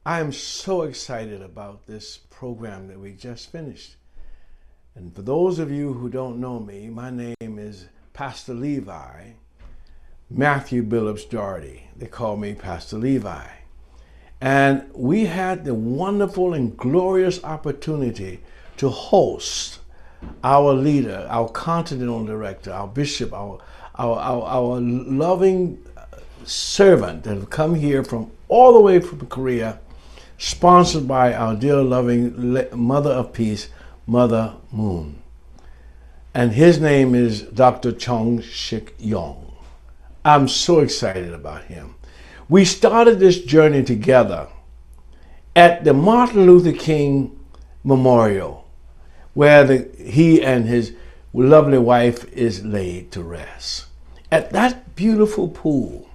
I 0.06 0.22
am 0.22 0.32
so 0.32 0.84
excited 0.84 1.42
about 1.42 1.86
this 1.86 2.18
program 2.30 2.88
that 2.88 3.00
we 3.00 3.14
just 3.14 3.52
finished. 3.52 3.98
And 4.96 5.14
for 5.14 5.22
those 5.22 5.60
of 5.60 5.72
you 5.72 5.94
who 5.94 6.10
don't 6.10 6.40
know 6.40 6.60
me, 6.60 6.90
my 6.90 7.10
name 7.10 7.36
is 7.60 7.88
Pastor 8.14 8.54
Levi 8.54 9.34
Matthew 10.30 10.84
Billups 10.84 11.28
Doherty. 11.28 11.88
They 11.98 12.06
call 12.06 12.38
me 12.38 12.54
Pastor 12.54 12.98
Levi. 12.98 13.48
And 14.40 14.90
we 14.94 15.26
had 15.26 15.66
the 15.66 15.74
wonderful 15.74 16.54
and 16.54 16.78
glorious 16.78 17.44
opportunity 17.44 18.40
to 18.78 18.90
host 18.90 19.80
our 20.44 20.74
leader, 20.74 21.26
our 21.30 21.50
continental 21.50 22.24
director, 22.26 22.72
our 22.72 22.88
bishop, 22.88 23.34
our, 23.34 23.60
our, 23.96 24.20
our, 24.20 24.44
our 24.44 24.80
loving 24.80 25.84
servant 26.46 27.24
that 27.24 27.36
have 27.36 27.50
come 27.50 27.76
here 27.76 28.04
from 28.04 28.32
all 28.48 28.74
the 28.74 28.80
way 28.80 29.00
from 29.00 29.26
Korea, 29.28 29.80
sponsored 30.38 31.08
by 31.08 31.34
our 31.34 31.56
dear 31.56 31.82
loving 31.82 32.70
Mother 32.74 33.12
of 33.12 33.34
Peace, 33.34 33.70
Mother 34.06 34.56
Moon. 34.72 35.22
And 36.34 36.54
his 36.54 36.80
name 36.80 37.16
is 37.16 37.42
Dr. 37.42 37.92
Chung 37.92 38.40
Shik 38.42 38.94
Yong. 39.00 39.49
I'm 40.24 40.48
so 40.48 40.80
excited 40.80 41.34
about 41.34 41.66
him. 41.66 41.96
We 42.48 42.66
started 42.66 43.20
this 43.20 43.42
journey 43.42 43.84
together 43.84 44.48
at 45.56 45.84
the 45.84 45.94
Martin 45.94 46.46
Luther 46.46 46.72
King 46.72 47.40
Memorial, 47.84 48.68
where 49.34 49.64
the, 49.64 49.90
he 49.98 50.42
and 50.42 50.66
his 50.66 50.94
lovely 51.34 51.78
wife 51.78 52.32
is 52.34 52.66
laid 52.66 53.12
to 53.12 53.24
rest. 53.24 53.86
At 54.32 54.52
that 54.52 54.96
beautiful 54.96 55.48
pool, 55.48 56.10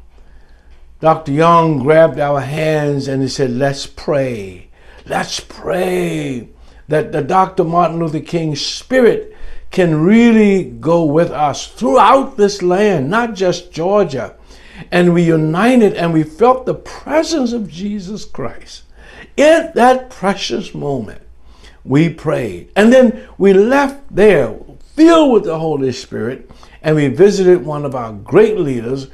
Dr. 1.01 1.33
Young 1.33 1.81
grabbed 1.81 2.19
our 2.19 2.41
hands 2.41 3.09
and 3.09 3.23
he 3.23 3.29
said, 3.29 3.51
Let's 3.51 3.87
pray. 3.87 4.69
Let's 5.07 5.41
pray 5.41 6.49
that 6.89 7.13
the 7.13 7.23
Dr. 7.23 7.65
Martin 7.65 7.99
Luther 7.99 8.21
King 8.21 8.57
spirit 8.57 9.34
can 9.75 10.05
really 10.05 10.63
go 10.63 11.05
with 11.05 11.33
us 11.33 11.67
throughout 11.67 12.37
this 12.37 12.63
land, 12.63 13.11
not 13.11 13.35
just 13.35 13.73
Georgia, 13.73 14.37
and 14.93 15.13
we 15.13 15.25
united 15.25 15.95
and 15.95 16.13
we 16.13 16.23
felt 16.23 16.65
the 16.65 16.75
presence 16.75 17.53
of 17.53 17.69
Jesus 17.69 18.25
Christ. 18.25 18.85
In 19.37 19.73
that 19.75 20.11
precious 20.11 20.75
moment, 20.75 21.23
we 21.83 22.09
prayed. 22.09 22.71
And 22.77 22.93
then 22.93 23.29
we 23.37 23.53
left 23.53 24.15
there 24.15 24.57
filled 24.95 25.33
with 25.33 25.43
the 25.43 25.59
Holy 25.59 25.91
Spirit 25.91 26.49
and 26.81 26.95
we 26.95 27.09
visited 27.09 27.67
one 27.67 27.85
of 27.85 27.97
our 27.97 28.13
great 28.13 28.57
leaders, 28.57 29.09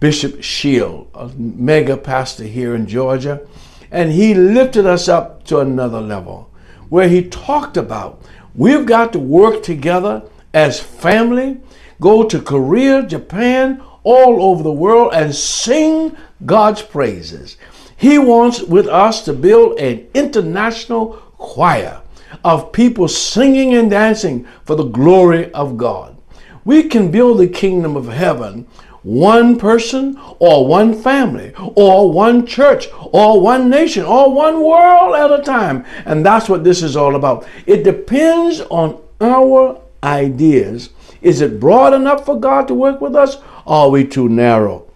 Bishop 0.00 0.42
Shield, 0.42 1.08
a 1.14 1.28
mega 1.36 1.96
pastor 1.96 2.44
here 2.44 2.74
in 2.74 2.88
Georgia. 2.88 3.46
And 3.92 4.10
he 4.10 4.34
lifted 4.34 4.86
us 4.86 5.08
up 5.08 5.44
to 5.44 5.60
another 5.60 6.00
level 6.00 6.50
where 6.88 7.08
he 7.08 7.22
talked 7.22 7.76
about 7.76 8.20
we've 8.54 8.86
got 8.86 9.12
to 9.12 9.18
work 9.18 9.62
together 9.62 10.22
as 10.52 10.80
family, 10.80 11.60
go 12.00 12.24
to 12.24 12.40
Korea, 12.40 13.02
Japan, 13.02 13.82
all 14.02 14.42
over 14.42 14.62
the 14.62 14.72
world 14.72 15.12
and 15.12 15.34
sing 15.34 16.16
God's 16.46 16.82
praises. 16.82 17.56
He 17.96 18.18
wants 18.18 18.62
with 18.62 18.86
us 18.86 19.24
to 19.26 19.32
build 19.32 19.78
an 19.78 20.06
international 20.14 21.12
choir 21.36 22.00
of 22.44 22.72
people 22.72 23.08
singing 23.08 23.74
and 23.74 23.90
dancing 23.90 24.46
for 24.64 24.74
the 24.74 24.84
glory 24.84 25.52
of 25.52 25.76
God. 25.76 26.16
We 26.64 26.84
can 26.84 27.10
build 27.10 27.38
the 27.38 27.48
kingdom 27.48 27.96
of 27.96 28.08
heaven 28.08 28.66
one 29.02 29.58
person 29.58 30.20
or 30.38 30.66
one 30.66 30.94
family 30.94 31.52
or 31.74 32.12
one 32.12 32.46
church 32.46 32.88
or 33.12 33.40
one 33.40 33.70
nation 33.70 34.04
or 34.04 34.32
one 34.32 34.62
world 34.62 35.14
at 35.14 35.32
a 35.32 35.42
time. 35.42 35.84
And 36.04 36.24
that's 36.24 36.48
what 36.48 36.64
this 36.64 36.82
is 36.82 36.96
all 36.96 37.16
about. 37.16 37.46
It 37.66 37.82
depends 37.82 38.60
on 38.62 39.00
our 39.20 39.80
ideas. 40.02 40.90
Is 41.22 41.40
it 41.40 41.60
broad 41.60 41.92
enough 41.92 42.24
for 42.24 42.38
God 42.38 42.68
to 42.68 42.74
work 42.74 43.00
with 43.00 43.14
us 43.14 43.36
are 43.66 43.88
we 43.88 44.04
too 44.04 44.28
narrow? 44.28 44.86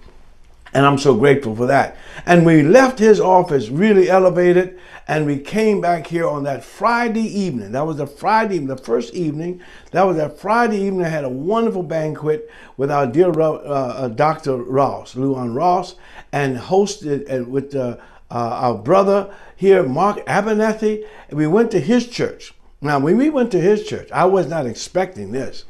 And 0.72 0.84
I'm 0.84 0.98
so 0.98 1.14
grateful 1.14 1.54
for 1.54 1.66
that. 1.66 1.96
And 2.26 2.44
we 2.44 2.62
left 2.62 2.98
his 2.98 3.20
office 3.20 3.68
really 3.68 4.10
elevated 4.10 4.80
and 5.06 5.26
we 5.26 5.38
came 5.38 5.80
back 5.80 6.06
here 6.06 6.26
on 6.26 6.44
that 6.44 6.64
Friday 6.64 7.26
evening. 7.26 7.72
That 7.72 7.86
was 7.86 7.98
the 7.98 8.06
Friday, 8.06 8.58
the 8.58 8.76
first 8.76 9.12
evening. 9.12 9.60
That 9.90 10.04
was 10.04 10.16
that 10.16 10.38
Friday 10.38 10.78
evening. 10.78 11.04
I 11.04 11.10
had 11.10 11.24
a 11.24 11.28
wonderful 11.28 11.82
banquet 11.82 12.50
with 12.76 12.90
our 12.90 13.06
dear 13.06 13.28
uh, 13.38 13.52
uh, 13.52 14.08
Dr. 14.08 14.56
Rouse, 14.56 15.14
Luonne 15.14 15.54
Rouse, 15.54 15.96
and 16.32 16.56
hosted 16.56 17.30
uh, 17.30 17.44
with 17.44 17.74
uh, 17.74 17.98
our 18.30 18.76
brother 18.76 19.34
here, 19.54 19.82
Mark 19.82 20.24
Abernathy. 20.26 21.06
And 21.28 21.38
we 21.38 21.46
went 21.46 21.70
to 21.72 21.80
his 21.80 22.08
church. 22.08 22.54
Now, 22.80 22.98
when 22.98 23.18
we 23.18 23.28
went 23.28 23.52
to 23.52 23.60
his 23.60 23.86
church, 23.86 24.10
I 24.10 24.24
was 24.24 24.46
not 24.46 24.66
expecting 24.66 25.32
this. 25.32 25.64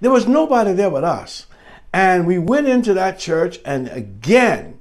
There 0.00 0.10
was 0.10 0.26
nobody 0.26 0.72
there 0.72 0.90
but 0.90 1.04
us. 1.04 1.46
And 1.92 2.26
we 2.26 2.38
went 2.38 2.68
into 2.68 2.94
that 2.94 3.18
church, 3.18 3.58
and 3.64 3.88
again, 3.88 4.79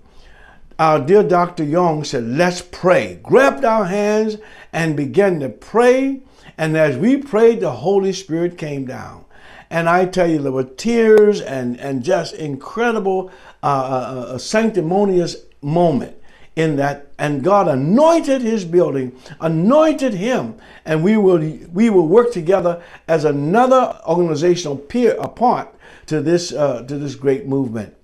our 0.80 1.02
dear 1.02 1.24
Dr. 1.24 1.66
Young 1.66 2.06
said, 2.06 2.24
Let's 2.24 2.62
pray. 2.62 3.20
Grabbed 3.22 3.66
our 3.66 3.86
hands 3.86 4.38
and 4.72 4.96
began 4.96 5.42
to 5.42 5.50
pray. 5.50 6.22
And 6.58 6.78
as 6.78 6.98
we 6.98 7.18
prayed, 7.18 7.60
the 7.60 7.72
Holy 7.72 8.14
Spirit 8.14 8.58
came 8.58 8.86
down. 8.86 9.26
And 9.70 9.90
I 9.90 10.06
tell 10.06 10.28
you, 10.28 10.40
there 10.40 10.54
were 10.54 10.64
tears 10.64 11.42
and, 11.42 11.80
and 11.80 12.02
just 12.02 12.34
incredible, 12.34 13.30
uh, 13.62 13.66
uh, 13.66 14.26
uh 14.34 14.38
sanctimonious 14.38 15.36
moment 15.62 16.16
in 16.56 16.78
that. 16.78 17.12
And 17.20 17.44
God 17.44 17.68
anointed 17.68 18.42
his 18.42 18.64
building, 18.64 19.16
anointed 19.42 20.14
him, 20.14 20.56
and 20.86 21.04
we 21.04 21.18
will, 21.18 21.40
we 21.74 21.90
will 21.90 22.08
work 22.08 22.32
together 22.32 22.82
as 23.08 23.26
another 23.26 24.00
organizational 24.08 24.78
peer 24.78 25.16
apart 25.20 25.76
to 26.08 26.22
this, 26.22 26.54
uh, 26.54 26.84
to 26.84 26.98
this 26.98 27.16
great 27.16 27.46
movement. 27.46 27.96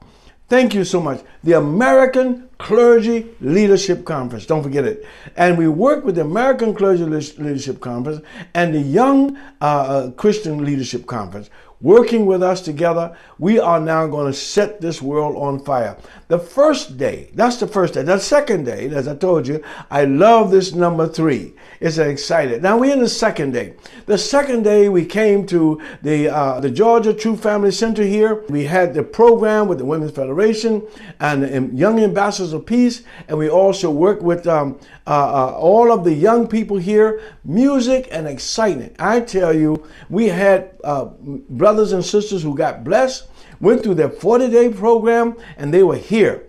Thank 0.48 0.76
you 0.76 0.84
so 0.84 1.02
much. 1.02 1.22
The 1.44 1.54
American 1.54 2.48
Clergy 2.60 3.28
Leadership 3.42 4.06
Conference. 4.06 4.46
Don't 4.46 4.62
forget 4.62 4.86
it. 4.86 5.06
And 5.36 5.58
we 5.58 5.68
work 5.68 6.06
with 6.06 6.16
the 6.16 6.22
American 6.22 6.74
Clergy 6.74 7.04
Leadership 7.04 7.82
Conference 7.82 8.24
and 8.54 8.74
the 8.74 8.80
Young 8.80 9.38
uh, 9.60 9.66
uh 9.66 10.12
Christian 10.12 10.64
Leadership 10.64 11.08
Conference. 11.08 11.50
Working 11.82 12.26
with 12.26 12.42
us 12.42 12.62
together, 12.62 13.16
we 13.38 13.60
are 13.60 13.82
now 13.82 14.08
going 14.08 14.32
to 14.32 14.38
set 14.38 14.80
this 14.80 15.02
world 15.02 15.36
on 15.36 15.60
fire. 15.60 15.98
The 16.30 16.40
first 16.40 16.98
day, 16.98 17.30
that's 17.34 17.58
the 17.58 17.68
first 17.68 17.94
day. 17.94 18.04
The 18.04 18.18
second 18.18 18.64
day, 18.64 18.88
as 18.90 19.08
I 19.08 19.16
told 19.16 19.46
you, 19.46 19.62
I 19.92 20.06
love 20.06 20.52
this 20.52 20.74
number 20.74 21.08
three. 21.08 21.54
It's 21.82 21.98
excited. 21.98 22.64
Now 22.64 22.78
we're 22.78 22.94
in 22.94 23.02
the 23.02 23.10
second 23.10 23.52
day. 23.52 23.74
The 24.06 24.18
second 24.18 24.64
day 24.64 24.88
we 24.88 25.06
came 25.06 25.46
to 25.48 25.82
the 26.02 26.30
uh, 26.30 26.60
the 26.62 26.72
Georgia 26.72 27.14
True 27.14 27.36
Family 27.36 27.72
Center 27.72 28.04
here. 28.04 28.44
We 28.48 28.64
had 28.64 28.94
the 28.94 29.04
program 29.04 29.68
with 29.68 29.78
the 29.78 29.86
Women's 29.86 30.12
Federation 30.12 30.82
and 31.20 31.78
Young 31.78 32.00
Ambassadors 32.00 32.54
of 32.54 32.66
Peace, 32.66 33.04
and 33.28 33.38
we 33.38 33.50
also 33.50 33.92
worked 33.92 34.24
with 34.24 34.48
um, 34.48 34.80
uh, 35.08 35.10
uh, 35.50 35.52
all 35.58 35.92
of 35.92 36.04
the 36.04 36.14
young 36.14 36.48
people 36.48 36.78
here. 36.78 37.22
Music 37.44 38.08
and 38.12 38.28
excitement. 38.28 38.96
I 39.00 39.20
tell 39.20 39.56
you, 39.56 39.88
we 40.10 40.28
had 40.28 40.72
uh, 40.84 41.06
brothers 41.50 41.92
and 41.92 42.04
sisters 42.04 42.42
who 42.44 42.56
got 42.56 42.84
blessed, 42.84 43.28
went 43.60 43.84
through 43.84 43.96
their 43.96 44.10
40 44.10 44.50
day 44.50 44.70
program, 44.70 45.36
and 45.58 45.74
they 45.74 45.84
were 45.84 45.98
here. 45.98 46.44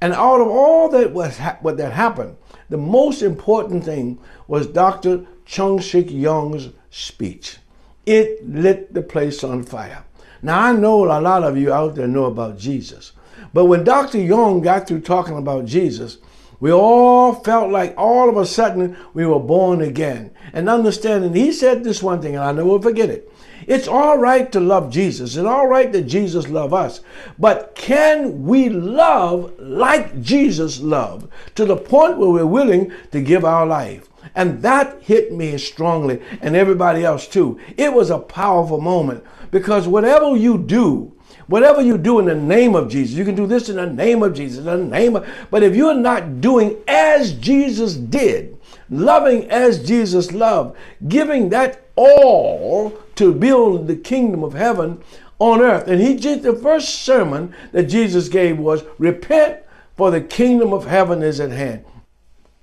And 0.00 0.12
out 0.14 0.40
of 0.40 0.48
all 0.48 0.88
that 0.90 1.12
was 1.12 1.38
ha- 1.38 1.58
what 1.60 1.76
that 1.76 1.92
happened, 1.92 2.36
the 2.68 2.78
most 2.78 3.22
important 3.22 3.84
thing 3.84 4.18
was 4.48 4.66
Dr. 4.66 5.26
Chung 5.44 5.78
Shik 5.78 6.10
Young's 6.10 6.70
speech. 6.90 7.58
It 8.06 8.48
lit 8.48 8.94
the 8.94 9.02
place 9.02 9.44
on 9.44 9.62
fire. 9.62 10.04
Now, 10.42 10.60
I 10.60 10.72
know 10.72 11.04
a 11.04 11.20
lot 11.20 11.44
of 11.44 11.58
you 11.58 11.72
out 11.72 11.96
there 11.96 12.08
know 12.08 12.24
about 12.24 12.58
Jesus, 12.58 13.12
but 13.52 13.66
when 13.66 13.84
Dr. 13.84 14.18
Young 14.18 14.62
got 14.62 14.88
through 14.88 15.00
talking 15.00 15.36
about 15.36 15.66
Jesus, 15.66 16.18
we 16.60 16.70
all 16.70 17.32
felt 17.32 17.70
like 17.70 17.94
all 17.96 18.28
of 18.28 18.36
a 18.36 18.46
sudden 18.46 18.96
we 19.14 19.26
were 19.26 19.40
born 19.40 19.80
again. 19.80 20.30
And 20.52 20.68
understanding, 20.68 21.34
he 21.34 21.52
said 21.52 21.82
this 21.82 22.02
one 22.02 22.20
thing, 22.20 22.36
and 22.36 22.44
I 22.44 22.52
never 22.52 22.80
forget 22.80 23.08
it. 23.08 23.32
It's 23.66 23.88
all 23.88 24.18
right 24.18 24.50
to 24.52 24.60
love 24.60 24.90
Jesus. 24.90 25.36
It's 25.36 25.46
all 25.46 25.66
right 25.66 25.92
that 25.92 26.02
Jesus 26.02 26.48
love 26.48 26.74
us. 26.74 27.00
But 27.38 27.74
can 27.74 28.44
we 28.44 28.68
love 28.68 29.52
like 29.58 30.20
Jesus 30.20 30.80
loved 30.80 31.30
to 31.54 31.64
the 31.64 31.76
point 31.76 32.18
where 32.18 32.30
we're 32.30 32.46
willing 32.46 32.92
to 33.12 33.22
give 33.22 33.44
our 33.44 33.66
life? 33.66 34.08
And 34.34 34.62
that 34.62 35.02
hit 35.02 35.32
me 35.32 35.56
strongly 35.58 36.20
and 36.40 36.56
everybody 36.56 37.04
else 37.04 37.26
too. 37.26 37.58
It 37.76 37.92
was 37.92 38.10
a 38.10 38.18
powerful 38.18 38.80
moment 38.80 39.24
because 39.50 39.88
whatever 39.88 40.36
you 40.36 40.58
do, 40.58 41.12
whatever 41.50 41.82
you 41.82 41.98
do 41.98 42.20
in 42.20 42.26
the 42.26 42.34
name 42.34 42.76
of 42.76 42.88
Jesus, 42.88 43.16
you 43.16 43.24
can 43.24 43.34
do 43.34 43.46
this 43.46 43.68
in 43.68 43.76
the 43.76 43.86
name 43.86 44.22
of 44.22 44.34
Jesus, 44.34 44.58
in 44.60 44.64
the 44.64 44.76
name 44.76 45.16
of, 45.16 45.28
but 45.50 45.64
if 45.64 45.74
you're 45.74 45.94
not 45.94 46.40
doing 46.40 46.76
as 46.86 47.32
Jesus 47.32 47.94
did, 47.94 48.56
loving 48.88 49.50
as 49.50 49.84
Jesus 49.84 50.30
loved, 50.32 50.76
giving 51.08 51.48
that 51.48 51.88
all 51.96 52.90
to 53.16 53.34
build 53.34 53.88
the 53.88 53.96
kingdom 53.96 54.44
of 54.44 54.54
heaven 54.54 55.02
on 55.40 55.60
earth. 55.60 55.88
And 55.88 56.00
he 56.00 56.14
did 56.14 56.42
the 56.42 56.54
first 56.54 57.02
sermon 57.02 57.52
that 57.72 57.84
Jesus 57.84 58.28
gave 58.28 58.58
was 58.58 58.84
repent 58.98 59.58
for 59.96 60.12
the 60.12 60.20
kingdom 60.20 60.72
of 60.72 60.86
heaven 60.86 61.20
is 61.20 61.40
at 61.40 61.50
hand. 61.50 61.84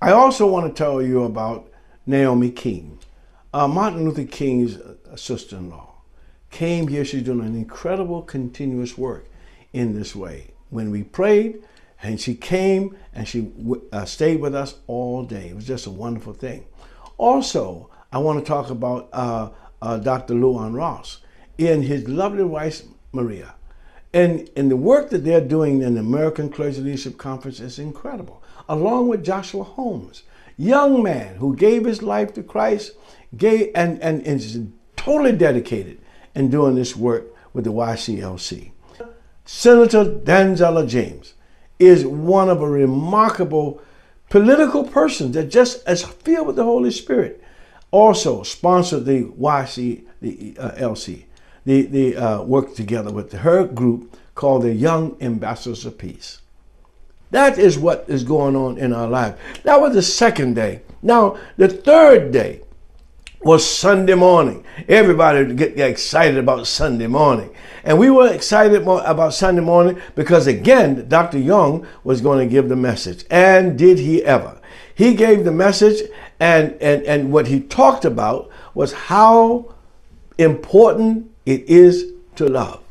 I 0.00 0.12
also 0.12 0.46
want 0.46 0.66
to 0.74 0.82
tell 0.82 1.02
you 1.02 1.24
about 1.24 1.70
Naomi 2.06 2.50
King, 2.50 2.98
uh, 3.52 3.68
Martin 3.68 4.04
Luther 4.04 4.24
King's 4.24 4.78
sister-in-law. 5.14 5.87
Came 6.50 6.88
here, 6.88 7.04
she's 7.04 7.22
doing 7.22 7.40
an 7.40 7.54
incredible 7.54 8.22
continuous 8.22 8.96
work 8.96 9.26
in 9.72 9.94
this 9.94 10.16
way. 10.16 10.52
When 10.70 10.90
we 10.90 11.02
prayed, 11.02 11.62
and 12.02 12.20
she 12.20 12.34
came 12.34 12.96
and 13.12 13.26
she 13.26 13.50
uh, 13.92 14.04
stayed 14.04 14.40
with 14.40 14.54
us 14.54 14.76
all 14.86 15.24
day. 15.24 15.48
It 15.48 15.56
was 15.56 15.66
just 15.66 15.86
a 15.86 15.90
wonderful 15.90 16.32
thing. 16.32 16.66
Also, 17.16 17.90
I 18.12 18.18
want 18.18 18.38
to 18.38 18.44
talk 18.44 18.70
about 18.70 19.08
uh, 19.12 19.50
uh, 19.82 19.98
Dr. 19.98 20.34
Luonne 20.34 20.74
Rouse 20.74 21.18
and 21.58 21.84
his 21.84 22.08
lovely 22.08 22.44
wife, 22.44 22.82
Maria. 23.12 23.54
And, 24.14 24.48
and 24.56 24.70
the 24.70 24.76
work 24.76 25.10
that 25.10 25.24
they're 25.24 25.40
doing 25.40 25.82
in 25.82 25.94
the 25.94 26.00
American 26.00 26.50
Clergy 26.50 26.80
Leadership 26.80 27.18
Conference 27.18 27.60
is 27.60 27.78
incredible 27.78 28.42
along 28.68 29.08
with 29.08 29.24
Joshua 29.24 29.64
Holmes, 29.64 30.22
young 30.56 31.02
man 31.02 31.36
who 31.36 31.56
gave 31.56 31.84
his 31.84 32.02
life 32.02 32.34
to 32.34 32.42
Christ, 32.42 32.92
gave 33.36 33.70
and, 33.74 34.00
and, 34.02 34.24
and 34.26 34.40
is 34.40 34.60
totally 34.96 35.32
dedicated 35.32 36.00
in 36.38 36.48
doing 36.48 36.76
this 36.76 36.96
work 36.96 37.26
with 37.52 37.64
the 37.64 37.72
YCLC. 37.72 38.70
Senator 39.44 40.04
Donzella 40.04 40.88
James 40.88 41.34
is 41.80 42.06
one 42.06 42.48
of 42.48 42.62
a 42.62 42.68
remarkable 42.68 43.82
political 44.30 44.84
person 44.84 45.32
that 45.32 45.50
just 45.50 45.86
is 45.88 46.04
filled 46.04 46.46
with 46.46 46.56
the 46.56 46.64
Holy 46.64 46.92
Spirit. 46.92 47.42
Also 47.90 48.44
sponsored 48.44 49.04
the 49.04 49.24
YC, 49.24 50.04
the 50.20 50.56
uh, 50.58 50.70
LC, 50.72 51.24
the, 51.64 51.82
the 51.82 52.16
uh, 52.16 52.42
work 52.42 52.74
together 52.74 53.10
with 53.10 53.32
her 53.32 53.64
group 53.66 54.16
called 54.34 54.62
the 54.62 54.72
Young 54.72 55.16
Ambassadors 55.20 55.84
of 55.84 55.98
Peace. 55.98 56.40
That 57.30 57.58
is 57.58 57.78
what 57.78 58.04
is 58.06 58.22
going 58.22 58.54
on 58.54 58.78
in 58.78 58.92
our 58.92 59.08
life. 59.08 59.36
That 59.64 59.80
was 59.80 59.94
the 59.94 60.02
second 60.02 60.54
day. 60.54 60.82
Now, 61.02 61.36
the 61.56 61.68
third 61.68 62.30
day 62.32 62.62
was 63.40 63.68
Sunday 63.68 64.14
morning. 64.14 64.64
Everybody 64.88 65.54
get 65.54 65.78
excited 65.78 66.38
about 66.38 66.66
Sunday 66.66 67.06
morning. 67.06 67.54
And 67.84 67.98
we 67.98 68.10
were 68.10 68.32
excited 68.32 68.82
about 68.82 69.34
Sunday 69.34 69.62
morning 69.62 70.00
because, 70.14 70.46
again, 70.46 71.08
Dr. 71.08 71.38
Young 71.38 71.86
was 72.02 72.20
going 72.20 72.46
to 72.46 72.52
give 72.52 72.68
the 72.68 72.76
message. 72.76 73.24
And 73.30 73.78
did 73.78 73.98
he 73.98 74.24
ever? 74.24 74.60
He 74.94 75.14
gave 75.14 75.44
the 75.44 75.52
message, 75.52 76.02
and, 76.40 76.72
and, 76.82 77.04
and 77.04 77.32
what 77.32 77.46
he 77.46 77.60
talked 77.60 78.04
about 78.04 78.50
was 78.74 78.92
how 78.92 79.74
important 80.36 81.30
it 81.46 81.62
is 81.68 82.12
to 82.36 82.48
love. 82.48 82.82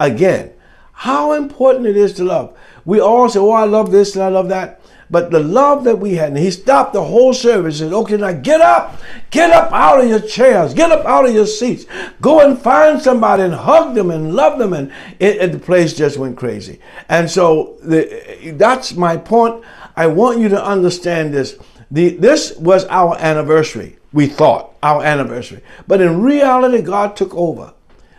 Again, 0.00 0.52
how 0.92 1.32
important 1.32 1.86
it 1.86 1.96
is 1.96 2.12
to 2.14 2.24
love. 2.24 2.56
We 2.84 3.00
all 3.00 3.28
say, 3.28 3.38
oh, 3.38 3.50
I 3.50 3.64
love 3.64 3.92
this 3.92 4.16
and 4.16 4.24
I 4.24 4.28
love 4.28 4.48
that. 4.48 4.81
But 5.12 5.30
the 5.30 5.40
love 5.40 5.84
that 5.84 5.98
we 5.98 6.14
had, 6.14 6.30
and 6.30 6.38
he 6.38 6.50
stopped 6.50 6.94
the 6.94 7.04
whole 7.04 7.34
service 7.34 7.82
and 7.82 7.90
said, 7.90 7.96
okay, 7.96 8.16
now 8.16 8.32
get 8.32 8.62
up, 8.62 8.98
get 9.30 9.50
up 9.50 9.70
out 9.70 10.00
of 10.02 10.08
your 10.08 10.20
chairs, 10.20 10.72
get 10.72 10.90
up 10.90 11.04
out 11.04 11.26
of 11.26 11.34
your 11.34 11.46
seats, 11.46 11.84
go 12.22 12.40
and 12.40 12.58
find 12.58 13.00
somebody 13.00 13.42
and 13.42 13.52
hug 13.52 13.94
them 13.94 14.10
and 14.10 14.34
love 14.34 14.58
them. 14.58 14.72
And, 14.72 14.90
it, 15.18 15.36
and 15.38 15.52
the 15.52 15.58
place 15.58 15.92
just 15.92 16.16
went 16.16 16.38
crazy. 16.38 16.80
And 17.10 17.30
so 17.30 17.76
the, 17.82 18.54
that's 18.56 18.94
my 18.94 19.18
point. 19.18 19.62
I 19.96 20.06
want 20.06 20.38
you 20.40 20.48
to 20.48 20.64
understand 20.64 21.34
this. 21.34 21.58
The, 21.90 22.16
this 22.16 22.56
was 22.56 22.86
our 22.86 23.14
anniversary, 23.18 23.98
we 24.14 24.26
thought, 24.26 24.74
our 24.82 25.04
anniversary. 25.04 25.60
But 25.86 26.00
in 26.00 26.22
reality, 26.22 26.80
God 26.80 27.16
took 27.16 27.34
over. 27.34 27.74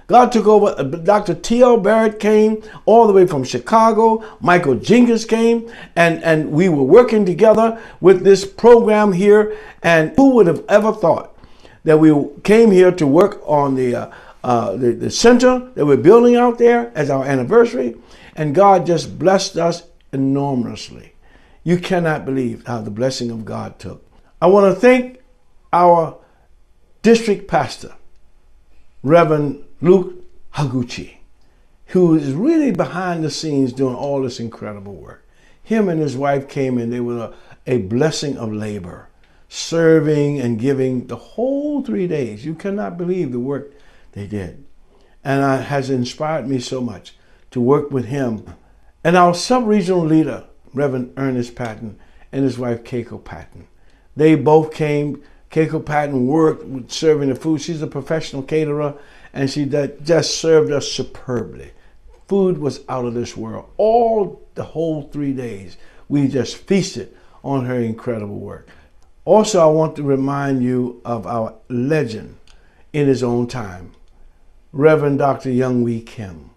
God 0.07 0.31
took 0.31 0.47
over. 0.47 0.75
Uh, 0.77 0.83
Dr. 0.83 1.33
T.L. 1.33 1.77
Barrett 1.77 2.19
came 2.19 2.61
all 2.85 3.07
the 3.07 3.13
way 3.13 3.25
from 3.25 3.43
Chicago. 3.43 4.23
Michael 4.41 4.75
Jenkins 4.75 5.25
came, 5.25 5.71
and, 5.95 6.23
and 6.23 6.51
we 6.51 6.69
were 6.69 6.83
working 6.83 7.25
together 7.25 7.81
with 8.01 8.23
this 8.23 8.45
program 8.45 9.13
here. 9.13 9.57
And 9.81 10.13
who 10.15 10.31
would 10.31 10.47
have 10.47 10.63
ever 10.67 10.93
thought 10.93 11.37
that 11.83 11.99
we 11.99 12.13
came 12.43 12.71
here 12.71 12.91
to 12.91 13.07
work 13.07 13.41
on 13.45 13.75
the, 13.75 13.95
uh, 13.95 14.11
uh, 14.43 14.75
the, 14.75 14.91
the 14.91 15.11
center 15.11 15.71
that 15.75 15.85
we're 15.85 15.97
building 15.97 16.35
out 16.35 16.57
there 16.57 16.91
as 16.95 17.09
our 17.09 17.25
anniversary? 17.25 17.95
And 18.35 18.55
God 18.55 18.85
just 18.85 19.17
blessed 19.17 19.57
us 19.57 19.83
enormously. 20.11 21.13
You 21.63 21.77
cannot 21.77 22.25
believe 22.25 22.65
how 22.65 22.81
the 22.81 22.91
blessing 22.91 23.31
of 23.31 23.45
God 23.45 23.79
took. 23.79 24.05
I 24.41 24.47
want 24.47 24.73
to 24.73 24.79
thank 24.79 25.21
our 25.71 26.17
district 27.01 27.47
pastor, 27.47 27.95
Reverend 29.01 29.63
Luke 29.83 30.23
Higuchi, 30.53 31.17
who 31.87 32.15
is 32.15 32.31
really 32.31 32.71
behind 32.71 33.21
the 33.21 33.29
scenes 33.29 33.73
doing 33.73 33.93
all 33.93 34.21
this 34.21 34.39
incredible 34.39 34.95
work. 34.95 35.27
Him 35.61 35.89
and 35.89 35.99
his 35.99 36.15
wife 36.15 36.47
came 36.47 36.77
and 36.77 36.91
they 36.91 37.01
were 37.01 37.17
a, 37.17 37.33
a 37.67 37.79
blessing 37.79 38.37
of 38.37 38.53
labor, 38.53 39.09
serving 39.49 40.39
and 40.39 40.57
giving 40.57 41.07
the 41.07 41.17
whole 41.17 41.83
three 41.83 42.07
days. 42.07 42.45
You 42.45 42.55
cannot 42.55 42.97
believe 42.97 43.33
the 43.33 43.41
work 43.41 43.73
they 44.13 44.25
did. 44.25 44.63
And 45.21 45.59
it 45.59 45.65
has 45.65 45.89
inspired 45.89 46.47
me 46.47 46.59
so 46.59 46.79
much 46.79 47.17
to 47.51 47.59
work 47.59 47.91
with 47.91 48.05
him. 48.05 48.55
And 49.03 49.17
our 49.17 49.35
sub-regional 49.35 50.05
leader, 50.05 50.45
Reverend 50.73 51.11
Ernest 51.17 51.55
Patton, 51.55 51.99
and 52.31 52.45
his 52.45 52.57
wife, 52.57 52.85
Keiko 52.85 53.21
Patton. 53.21 53.67
They 54.15 54.35
both 54.35 54.73
came. 54.73 55.21
Keiko 55.51 55.85
Patton 55.85 56.25
worked 56.25 56.63
with 56.63 56.89
serving 56.89 57.27
the 57.27 57.35
food. 57.35 57.61
She's 57.61 57.81
a 57.81 57.87
professional 57.87 58.43
caterer 58.43 58.97
and 59.33 59.49
she 59.49 59.65
just 59.65 60.37
served 60.37 60.71
us 60.71 60.91
superbly. 60.91 61.71
Food 62.27 62.59
was 62.59 62.81
out 62.87 63.05
of 63.05 63.15
this 63.15 63.35
world. 63.35 63.69
All 63.77 64.47
the 64.53 64.63
whole 64.63 65.09
three 65.09 65.33
days, 65.33 65.75
we 66.07 66.27
just 66.27 66.55
feasted 66.55 67.15
on 67.43 67.65
her 67.65 67.79
incredible 67.79 68.39
work. 68.39 68.69
Also, 69.25 69.59
I 69.59 69.71
want 69.71 69.95
to 69.95 70.03
remind 70.03 70.63
you 70.63 71.01
of 71.03 71.25
our 71.25 71.55
legend 71.67 72.37
in 72.91 73.07
his 73.07 73.23
own 73.23 73.47
time, 73.47 73.93
Reverend 74.71 75.19
Dr. 75.19 75.49
Young 75.49 75.83
Whi 75.83 76.03
Kim. 76.05 76.51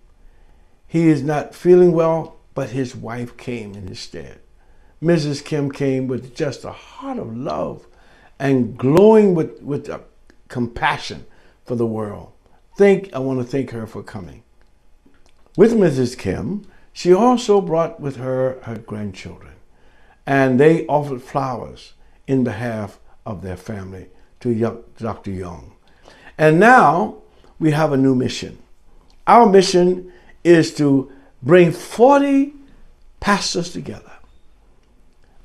He 0.87 1.09
is 1.09 1.22
not 1.22 1.55
feeling 1.55 1.93
well, 1.93 2.37
but 2.55 2.70
his 2.70 2.95
wife 2.95 3.37
came 3.37 3.74
in 3.74 3.89
his 3.89 4.01
stead. 4.01 4.41
Mrs. 5.03 5.45
Kim 5.45 5.70
came 5.70 6.07
with 6.07 6.35
just 6.35 6.64
a 6.64 6.72
heart 6.72 7.18
of 7.18 7.37
love 7.37 7.87
and 8.39 8.77
glowing 8.77 9.35
with, 9.35 9.62
with 9.62 9.91
compassion 10.49 11.27
for 11.64 11.74
the 11.74 11.87
world 11.87 12.33
thank, 12.77 13.12
I 13.12 13.18
want 13.18 13.41
to 13.41 13.45
thank 13.45 13.70
her 13.70 13.87
for 13.87 14.03
coming. 14.03 14.43
With 15.57 15.72
Mrs. 15.72 16.16
Kim, 16.16 16.66
she 16.93 17.12
also 17.12 17.61
brought 17.61 17.99
with 18.01 18.16
her 18.16 18.59
her 18.62 18.77
grandchildren, 18.77 19.55
and 20.27 20.61
they 20.61 20.87
offered 20.87 21.22
flowers 21.22 21.95
in 22.27 22.45
behalf 22.45 22.99
of 23.24 23.43
their 23.43 23.57
family 23.57 24.09
to 24.41 24.85
Dr. 24.99 25.31
Young. 25.31 25.72
And 26.39 26.61
now 26.61 27.16
we 27.59 27.70
have 27.70 27.93
a 27.93 27.97
new 27.97 28.14
mission. 28.14 28.59
Our 29.27 29.49
mission 29.49 30.12
is 30.45 30.74
to 30.74 31.11
bring 31.43 31.72
40 31.72 32.53
pastors 33.20 33.72
together 33.72 34.12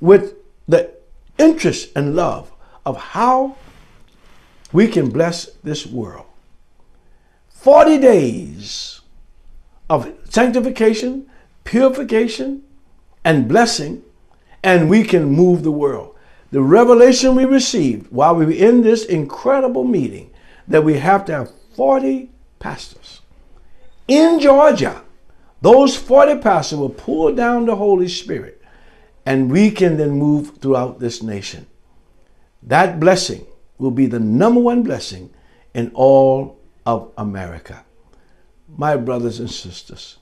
with 0.02 0.36
the 0.68 0.92
interest 1.38 1.92
and 1.96 2.16
love 2.16 2.52
of 2.86 2.98
how 2.98 3.56
we 4.74 4.88
can 4.88 5.10
bless 5.10 5.46
this 5.64 5.86
world 5.86 6.26
40 7.62 8.00
days 8.00 9.02
of 9.88 10.12
sanctification, 10.28 11.28
purification, 11.64 12.64
and 13.24 13.48
blessing, 13.48 14.02
and 14.64 14.90
we 14.90 15.04
can 15.04 15.26
move 15.26 15.62
the 15.62 15.72
world. 15.72 16.16
The 16.50 16.64
revelation 16.64 17.36
we 17.36 17.46
received 17.46 18.12
while 18.12 18.34
we 18.34 18.48
were 18.48 18.52
in 18.52 18.82
this 18.82 19.06
incredible 19.06 19.84
meeting 19.84 20.32
that 20.68 20.84
we 20.84 20.98
have 20.98 21.24
to 21.26 21.34
have 21.34 21.52
40 21.76 22.32
pastors 22.58 23.22
in 24.08 24.40
Georgia. 24.40 25.04
Those 25.62 25.96
40 25.96 26.40
pastors 26.40 26.80
will 26.80 26.90
pull 26.90 27.36
down 27.36 27.68
the 27.68 27.76
Holy 27.76 28.08
Spirit, 28.08 28.60
and 29.24 29.52
we 29.52 29.70
can 29.70 29.98
then 29.98 30.10
move 30.10 30.58
throughout 30.58 31.00
this 31.00 31.22
nation. 31.22 31.68
That 32.64 33.00
blessing 33.00 33.46
will 33.78 33.92
be 33.92 34.08
the 34.08 34.20
number 34.20 34.60
one 34.60 34.82
blessing 34.82 35.30
in 35.76 35.92
all 35.94 36.58
of 36.92 37.12
America. 37.18 37.86
My 38.68 38.98
brothers 38.98 39.40
and 39.40 39.50
sisters, 39.50 40.18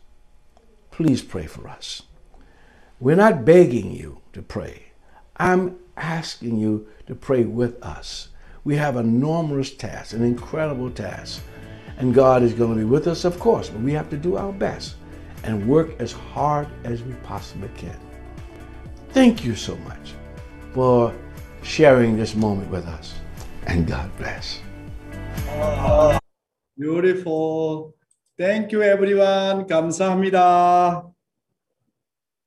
please 0.92 1.22
pray 1.22 1.48
for 1.48 1.68
us. 1.68 2.04
We're 3.00 3.16
not 3.16 3.44
begging 3.44 3.92
you 3.92 4.22
to 4.34 4.42
pray. 4.42 4.92
I'm 5.38 5.78
asking 5.98 6.60
you 6.60 6.88
to 7.08 7.16
pray 7.16 7.44
with 7.44 7.82
us. 7.84 8.30
We 8.64 8.76
have 8.76 8.98
an 8.98 9.06
enormous 9.08 9.72
task, 9.72 10.14
an 10.14 10.24
incredible 10.24 10.92
task. 10.92 11.42
And 11.98 12.14
God 12.14 12.44
is 12.44 12.54
going 12.54 12.72
to 12.72 12.78
be 12.78 12.86
with 12.86 13.08
us, 13.08 13.26
of 13.26 13.40
course, 13.40 13.70
but 13.70 13.82
we 13.82 13.94
have 13.94 14.10
to 14.12 14.18
do 14.18 14.38
our 14.38 14.54
best 14.54 14.96
and 15.44 15.68
work 15.68 16.00
as 16.00 16.12
hard 16.12 16.68
as 16.84 17.02
we 17.02 17.14
possibly 17.24 17.70
can. 17.78 18.00
Thank 19.10 19.44
you 19.44 19.56
so 19.56 19.76
much 19.78 20.14
for 20.74 21.14
sharing 21.64 22.16
this 22.16 22.36
moment 22.36 22.70
with 22.70 22.86
us. 22.86 23.16
And 23.66 23.88
God 23.88 24.10
bless. 24.18 24.60
Beautiful. 26.80 27.94
Thank 28.38 28.72
you 28.72 28.82
everyone. 28.82 29.68
감사합니다. 29.68 31.19